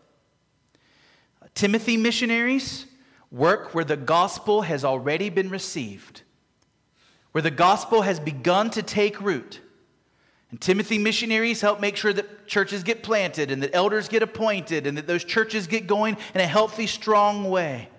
Timothy 1.53 1.97
missionaries 1.97 2.85
work 3.31 3.73
where 3.73 3.83
the 3.83 3.97
gospel 3.97 4.61
has 4.61 4.85
already 4.85 5.29
been 5.29 5.49
received, 5.49 6.21
where 7.31 7.41
the 7.41 7.51
gospel 7.51 8.03
has 8.03 8.19
begun 8.19 8.69
to 8.71 8.81
take 8.81 9.19
root. 9.19 9.61
And 10.49 10.61
Timothy 10.61 10.97
missionaries 10.97 11.59
help 11.59 11.81
make 11.81 11.97
sure 11.97 12.13
that 12.13 12.47
churches 12.47 12.83
get 12.83 13.03
planted 13.03 13.51
and 13.51 13.61
that 13.63 13.75
elders 13.75 14.07
get 14.07 14.23
appointed 14.23 14.87
and 14.87 14.97
that 14.97 15.05
those 15.05 15.25
churches 15.25 15.67
get 15.67 15.87
going 15.87 16.15
in 16.33 16.39
a 16.39 16.47
healthy, 16.47 16.87
strong 16.87 17.49
way. 17.49 17.89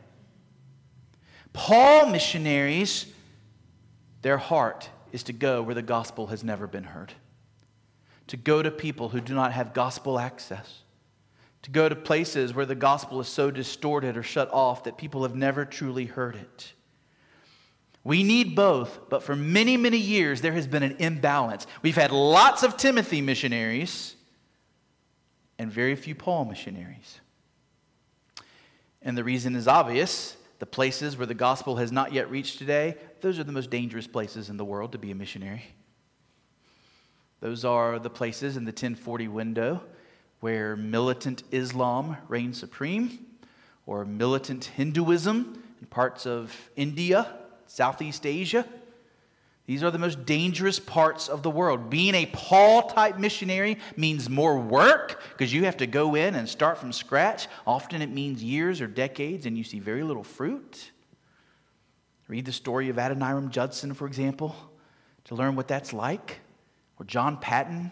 Paul 1.53 2.07
missionaries, 2.07 3.07
their 4.23 4.38
heart 4.38 4.88
is 5.12 5.23
to 5.25 5.33
go 5.33 5.62
where 5.62 5.75
the 5.75 5.83
gospel 5.83 6.29
has 6.29 6.44
never 6.44 6.66
been 6.66 6.85
heard, 6.85 7.12
to 8.29 8.37
go 8.37 8.62
to 8.62 8.71
people 8.71 9.09
who 9.09 9.21
do 9.21 9.35
not 9.35 9.53
have 9.53 9.75
gospel 9.75 10.18
access, 10.18 10.83
to 11.62 11.71
go 11.71 11.88
to 11.88 11.97
places 11.97 12.55
where 12.55 12.66
the 12.66 12.75
gospel 12.75 13.21
is 13.21 13.29
so 13.29 13.51
distorted 13.51 14.16
or 14.16 14.23
shut 14.23 14.53
off 14.53 14.85
that 14.85 14.97
people 14.97 15.23
have 15.23 15.35
never 15.35 15.64
truly 15.64 16.05
heard 16.05 16.37
it. 16.37 16.73
We 18.05 18.23
need 18.23 18.55
both, 18.55 19.11
but 19.11 19.23
for 19.23 19.37
many, 19.37 19.77
many 19.77 19.99
years, 19.99 20.40
there 20.40 20.53
has 20.53 20.66
been 20.66 20.83
an 20.83 20.97
imbalance. 20.99 21.66
We've 21.83 21.97
had 21.97 22.12
lots 22.12 22.62
of 22.62 22.77
Timothy 22.77 23.21
missionaries 23.21 24.14
and 25.59 25.71
very 25.71 25.94
few 25.94 26.14
Paul 26.14 26.47
missionaries. 26.47 27.21
And 29.03 29.18
the 29.18 29.25
reason 29.25 29.57
is 29.57 29.68
obvious. 29.68 30.38
The 30.59 30.66
places 30.66 31.16
where 31.16 31.27
the 31.27 31.35
gospel 31.35 31.77
has 31.77 31.92
not 31.92 32.12
yet 32.12 32.31
reached 32.31 32.59
today, 32.59 32.97
those 33.21 33.38
are 33.38 33.44
the 33.44 33.53
most 33.53 33.71
dangerous 33.71 34.07
places 34.07 34.51
in 34.51 34.57
the 34.57 34.64
world 34.64 34.92
to 34.92 34.99
be 34.99 35.11
a 35.11 35.14
missionary. 35.14 35.64
Those 37.40 37.64
are 37.64 37.99
the 37.99 38.11
places 38.11 38.57
in 38.57 38.64
the 38.64 38.71
1040 38.71 39.29
window 39.29 39.83
where 40.40 40.77
militant 40.77 41.42
Islam 41.51 42.16
reigns 42.29 42.59
supreme, 42.59 43.27
or 43.87 44.05
militant 44.05 44.66
Hinduism 44.66 45.62
in 45.81 45.87
parts 45.87 46.27
of 46.27 46.71
India, 46.77 47.38
Southeast 47.66 48.27
Asia. 48.27 48.66
These 49.69 49.83
are 49.83 49.91
the 49.91 49.99
most 49.99 50.25
dangerous 50.25 50.81
parts 50.81 51.29
of 51.29 51.43
the 51.43 51.51
world. 51.51 51.91
Being 51.91 52.15
a 52.15 52.25
Paul 52.25 52.89
type 52.89 53.19
missionary 53.19 53.77
means 53.99 54.31
more 54.31 54.59
work 54.59 55.23
because 55.33 55.53
you 55.53 55.67
have 55.67 55.77
to 55.77 55.87
go 55.87 56.15
in 56.15 56.37
and 56.37 56.49
start 56.49 56.79
from 56.79 56.91
scratch. 56.91 57.49
Often 57.67 58.01
it 58.01 58.09
means 58.09 58.43
years 58.43 58.81
or 58.81 58.87
decades, 58.87 59.45
and 59.45 59.59
you 59.59 59.65
see 59.65 59.79
very 59.79 60.03
little 60.03 60.25
fruit. 60.25 60.91
Read 62.29 62.47
the 62.47 62.53
story 62.53 62.89
of 62.89 62.97
Adoniram 62.97 63.51
Judson, 63.51 63.93
for 63.93 64.07
example, 64.07 64.57
to 65.25 65.35
learn 65.35 65.55
what 65.55 65.69
that's 65.69 65.93
like, 65.93 66.41
or 66.99 67.05
John 67.05 67.37
Paton. 67.37 67.91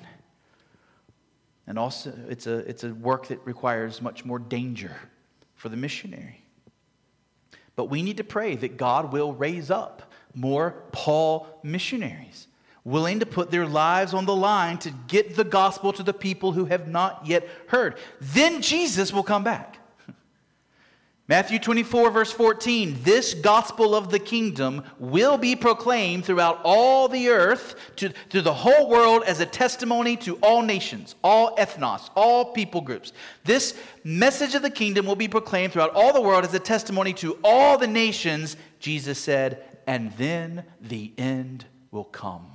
And 1.67 1.79
also, 1.79 2.11
it's 2.31 2.47
a, 2.47 2.61
it's 2.61 2.85
a 2.85 2.95
work 2.95 3.27
that 3.27 3.45
requires 3.45 4.01
much 4.01 4.25
more 4.25 4.39
danger 4.39 4.97
for 5.57 5.69
the 5.69 5.77
missionary. 5.77 6.43
But 7.75 7.91
we 7.91 8.01
need 8.01 8.17
to 8.17 8.25
pray 8.25 8.57
that 8.57 8.79
God 8.79 9.12
will 9.12 9.35
raise 9.35 9.71
up 9.71 10.06
more 10.37 10.83
Paul 10.92 11.49
missionaries, 11.62 12.46
willing 12.85 13.20
to 13.20 13.27
put 13.27 13.51
their 13.51 13.66
lives 13.66 14.14
on 14.14 14.27
the 14.27 14.37
line 14.37 14.79
to 14.79 14.90
get 15.09 15.35
the 15.35 15.44
gospel 15.44 15.92
to 15.94 16.03
the 16.03 16.12
people 16.12 16.53
who 16.53 16.66
have 16.66 16.87
not 16.87 17.27
yet 17.27 17.49
heard. 17.68 17.96
Then 18.20 18.62
Jesus 18.62 19.12
will 19.12 19.22
come 19.22 19.42
back. 19.42 19.79
Matthew 21.29 21.59
24, 21.59 22.11
verse 22.11 22.31
14 22.31 22.99
this 23.03 23.33
gospel 23.33 23.94
of 23.94 24.11
the 24.11 24.18
kingdom 24.18 24.85
will 24.99 25.38
be 25.38 25.57
proclaimed 25.57 26.27
throughout 26.27 26.61
all 26.62 27.09
the 27.09 27.31
earth, 27.31 27.75
to, 27.96 28.11
to 28.29 28.42
the 28.42 28.53
whole 28.53 28.90
world, 28.90 29.25
as 29.27 29.40
a 29.40 29.46
testimony 29.46 30.16
to 30.18 30.37
all 30.37 30.61
nations, 30.61 31.14
all 31.25 31.57
ethnos, 31.57 32.11
all 32.14 32.53
people 32.53 32.83
groups. 32.83 33.14
This 33.42 33.75
message 34.05 34.55
of 34.55 34.61
the 34.61 34.70
kingdom 34.70 35.07
will 35.07 35.16
be 35.16 35.29
proclaimed 35.29 35.72
throughout 35.72 35.94
all 35.94 36.12
the 36.12 36.20
world 36.20 36.44
as 36.44 36.53
a 36.53 36.61
testimony 36.61 37.14
to 37.14 37.38
all 37.42 37.79
the 37.79 37.88
nations, 37.88 38.57
Jesus 38.79 39.18
said, 39.18 39.64
and 39.87 40.12
then 40.12 40.64
the 40.81 41.12
end 41.16 41.66
will 41.90 42.05
come. 42.05 42.46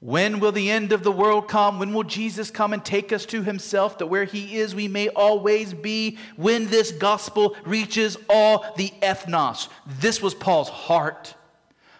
When 0.00 0.38
will 0.38 0.52
the 0.52 0.70
end 0.70 0.92
of 0.92 1.02
the 1.02 1.10
world 1.10 1.48
come? 1.48 1.80
When 1.80 1.92
will 1.92 2.04
Jesus 2.04 2.52
come 2.52 2.72
and 2.72 2.84
take 2.84 3.12
us 3.12 3.26
to 3.26 3.42
himself 3.42 3.98
that 3.98 4.06
where 4.06 4.24
he 4.24 4.58
is 4.58 4.74
we 4.74 4.86
may 4.86 5.08
always 5.08 5.74
be? 5.74 6.18
When 6.36 6.68
this 6.68 6.92
gospel 6.92 7.56
reaches 7.64 8.16
all 8.28 8.72
the 8.76 8.92
ethnos. 9.02 9.68
This 9.86 10.22
was 10.22 10.34
Paul's 10.34 10.68
heart. 10.68 11.34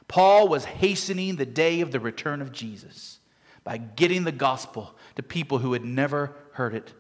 Paul 0.07 0.49
was 0.49 0.65
hastening 0.65 1.37
the 1.37 1.47
day 1.47 1.81
of 1.81 1.91
the 1.91 1.99
return 1.99 2.41
of 2.41 2.53
Jesus 2.53 3.19
by 3.65 3.79
getting 3.79 4.23
the 4.25 4.33
gospel 4.33 4.97
to 5.17 5.23
people 5.23 5.59
who 5.59 5.73
had 5.73 5.85
never 5.85 6.37
heard 6.53 6.75
it 6.75 6.93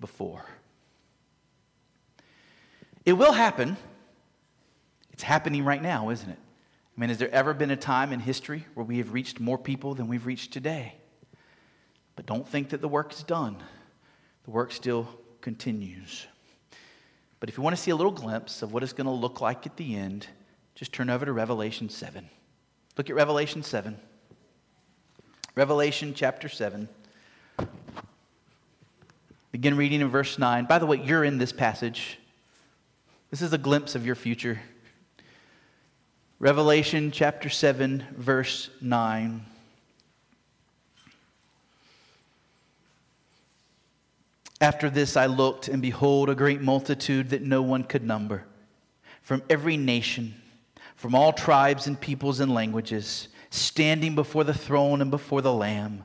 before. 0.00 0.44
It 3.04 3.12
will 3.12 3.32
happen. 3.32 3.76
It's 5.16 5.22
happening 5.22 5.64
right 5.64 5.80
now, 5.80 6.10
isn't 6.10 6.28
it? 6.28 6.38
I 6.38 7.00
mean, 7.00 7.08
has 7.08 7.16
there 7.16 7.32
ever 7.32 7.54
been 7.54 7.70
a 7.70 7.76
time 7.76 8.12
in 8.12 8.20
history 8.20 8.66
where 8.74 8.84
we 8.84 8.98
have 8.98 9.14
reached 9.14 9.40
more 9.40 9.56
people 9.56 9.94
than 9.94 10.08
we've 10.08 10.26
reached 10.26 10.52
today? 10.52 10.94
But 12.16 12.26
don't 12.26 12.46
think 12.46 12.68
that 12.68 12.82
the 12.82 12.88
work 12.88 13.14
is 13.14 13.22
done, 13.22 13.56
the 14.44 14.50
work 14.50 14.72
still 14.72 15.08
continues. 15.40 16.26
But 17.40 17.48
if 17.48 17.56
you 17.56 17.62
want 17.62 17.74
to 17.74 17.80
see 17.80 17.92
a 17.92 17.96
little 17.96 18.12
glimpse 18.12 18.60
of 18.60 18.74
what 18.74 18.82
it's 18.82 18.92
going 18.92 19.06
to 19.06 19.10
look 19.10 19.40
like 19.40 19.64
at 19.64 19.78
the 19.78 19.96
end, 19.96 20.26
just 20.74 20.92
turn 20.92 21.08
over 21.08 21.24
to 21.24 21.32
Revelation 21.32 21.88
7. 21.88 22.28
Look 22.98 23.08
at 23.08 23.16
Revelation 23.16 23.62
7. 23.62 23.96
Revelation 25.54 26.12
chapter 26.14 26.50
7. 26.50 26.90
Begin 29.50 29.78
reading 29.78 30.02
in 30.02 30.08
verse 30.08 30.38
9. 30.38 30.66
By 30.66 30.78
the 30.78 30.84
way, 30.84 31.00
you're 31.02 31.24
in 31.24 31.38
this 31.38 31.52
passage. 31.52 32.18
This 33.30 33.40
is 33.40 33.54
a 33.54 33.58
glimpse 33.58 33.94
of 33.94 34.04
your 34.04 34.14
future. 34.14 34.60
Revelation 36.38 37.12
chapter 37.12 37.48
7, 37.48 38.04
verse 38.14 38.68
9. 38.82 39.40
After 44.60 44.90
this 44.90 45.16
I 45.16 45.24
looked, 45.26 45.68
and 45.68 45.80
behold, 45.80 46.28
a 46.28 46.34
great 46.34 46.60
multitude 46.60 47.30
that 47.30 47.40
no 47.40 47.62
one 47.62 47.84
could 47.84 48.04
number, 48.04 48.44
from 49.22 49.42
every 49.48 49.78
nation, 49.78 50.34
from 50.94 51.14
all 51.14 51.32
tribes 51.32 51.86
and 51.86 51.98
peoples 51.98 52.40
and 52.40 52.52
languages, 52.52 53.28
standing 53.48 54.14
before 54.14 54.44
the 54.44 54.52
throne 54.52 55.00
and 55.00 55.10
before 55.10 55.40
the 55.40 55.54
Lamb 55.54 56.04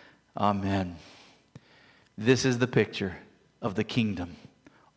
Amen. 0.37 0.95
This 2.17 2.45
is 2.45 2.59
the 2.59 2.67
picture 2.67 3.15
of 3.61 3.75
the 3.75 3.83
kingdom. 3.83 4.35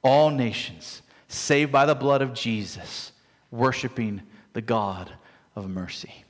All 0.02 0.30
nations 0.30 1.02
saved 1.28 1.72
by 1.72 1.86
the 1.86 1.94
blood 1.94 2.22
of 2.22 2.34
Jesus, 2.34 3.12
worshiping 3.50 4.22
the 4.52 4.62
God 4.62 5.10
of 5.56 5.68
mercy. 5.68 6.24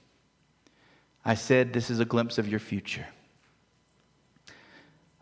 I 1.24 1.34
said 1.34 1.72
this 1.72 1.90
is 1.90 2.00
a 2.00 2.04
glimpse 2.04 2.38
of 2.38 2.48
your 2.48 2.60
future. 2.60 3.06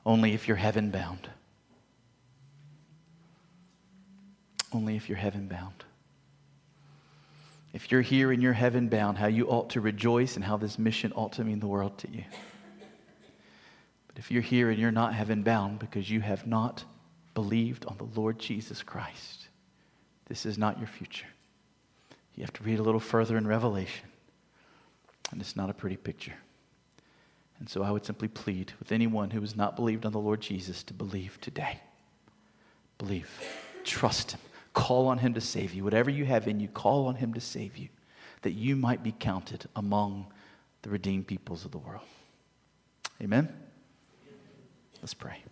Only 0.05 0.35
if 0.35 0.49
you're 0.49 0.57
heaven 0.57 0.90
bound. 0.90 1.29
Only 4.73 4.97
if 4.97 5.09
you're 5.09 5.18
heaven 5.18 5.47
bound. 5.47 5.85
If 7.73 7.90
you're 7.90 8.03
here 8.03 8.33
and 8.33 8.42
you're 8.42 8.53
heaven 8.53 8.88
bound, 8.88 9.16
how 9.16 9.29
you 9.29 9.47
ought 9.47 9.71
to 9.71 9.81
rejoice 9.81 10.37
and 10.37 10.45
how 10.45 10.57
this 10.57 10.79
mission 10.79 11.12
ought 11.14 11.33
to 11.35 11.45
mean 11.45 11.61
the 11.61 11.66
world 11.66 11.97
to 11.99 12.11
you. 12.11 12.25
But 14.12 14.25
if 14.25 14.31
you're 14.31 14.42
here 14.42 14.70
and 14.70 14.79
you're 14.79 14.90
not 14.90 15.14
heaven 15.14 15.42
bound 15.42 15.79
because 15.79 16.11
you 16.11 16.20
have 16.20 16.46
not 16.46 16.85
believed 17.35 17.87
on 17.87 17.96
the 17.96 18.20
Lord 18.20 18.38
Jesus 18.38 18.83
Christ, 18.83 19.48
this 20.27 20.46
is 20.46 20.59
not 20.59 20.79
your 20.79 20.88
future. 20.88 21.27
You 22.35 22.42
have 22.42 22.53
to 22.55 22.62
read 22.62 22.79
a 22.79 22.83
little 22.83 23.01
further 23.01 23.37
in 23.37 23.46
Revelation, 23.46 24.09
and 25.31 25.40
it's 25.40 25.57
not 25.57 25.70
a 25.70 25.75
pretty 25.75 25.96
picture. 25.96 26.35
And 27.59 27.68
so 27.68 27.83
I 27.83 27.90
would 27.90 28.05
simply 28.05 28.29
plead 28.29 28.72
with 28.79 28.92
anyone 28.92 29.31
who 29.31 29.40
has 29.40 29.55
not 29.55 29.77
believed 29.77 30.05
on 30.05 30.12
the 30.12 30.18
Lord 30.18 30.40
Jesus 30.40 30.83
to 30.85 30.94
believe 30.94 31.38
today. 31.40 31.81
Believe. 32.98 33.31
Trust 33.85 34.33
Him. 34.33 34.40
Call 34.75 35.07
on 35.09 35.18
Him 35.18 35.35
to 35.35 35.40
save 35.40 35.75
you. 35.75 35.85
Whatever 35.85 36.11
you 36.11 36.25
have 36.25 36.48
in 36.48 36.61
you, 36.61 36.68
call 36.68 37.07
on 37.07 37.14
Him 37.14 37.35
to 37.35 37.40
save 37.40 37.77
you, 37.77 37.88
that 38.43 38.53
you 38.53 38.74
might 38.74 39.03
be 39.03 39.12
counted 39.12 39.66
among 39.76 40.26
the 40.82 40.91
redeemed 40.91 41.26
peoples 41.26 41.64
of 41.64 41.70
the 41.70 41.78
world. 41.78 42.03
Amen. 43.22 43.62
Let's 45.03 45.14
pray. 45.14 45.42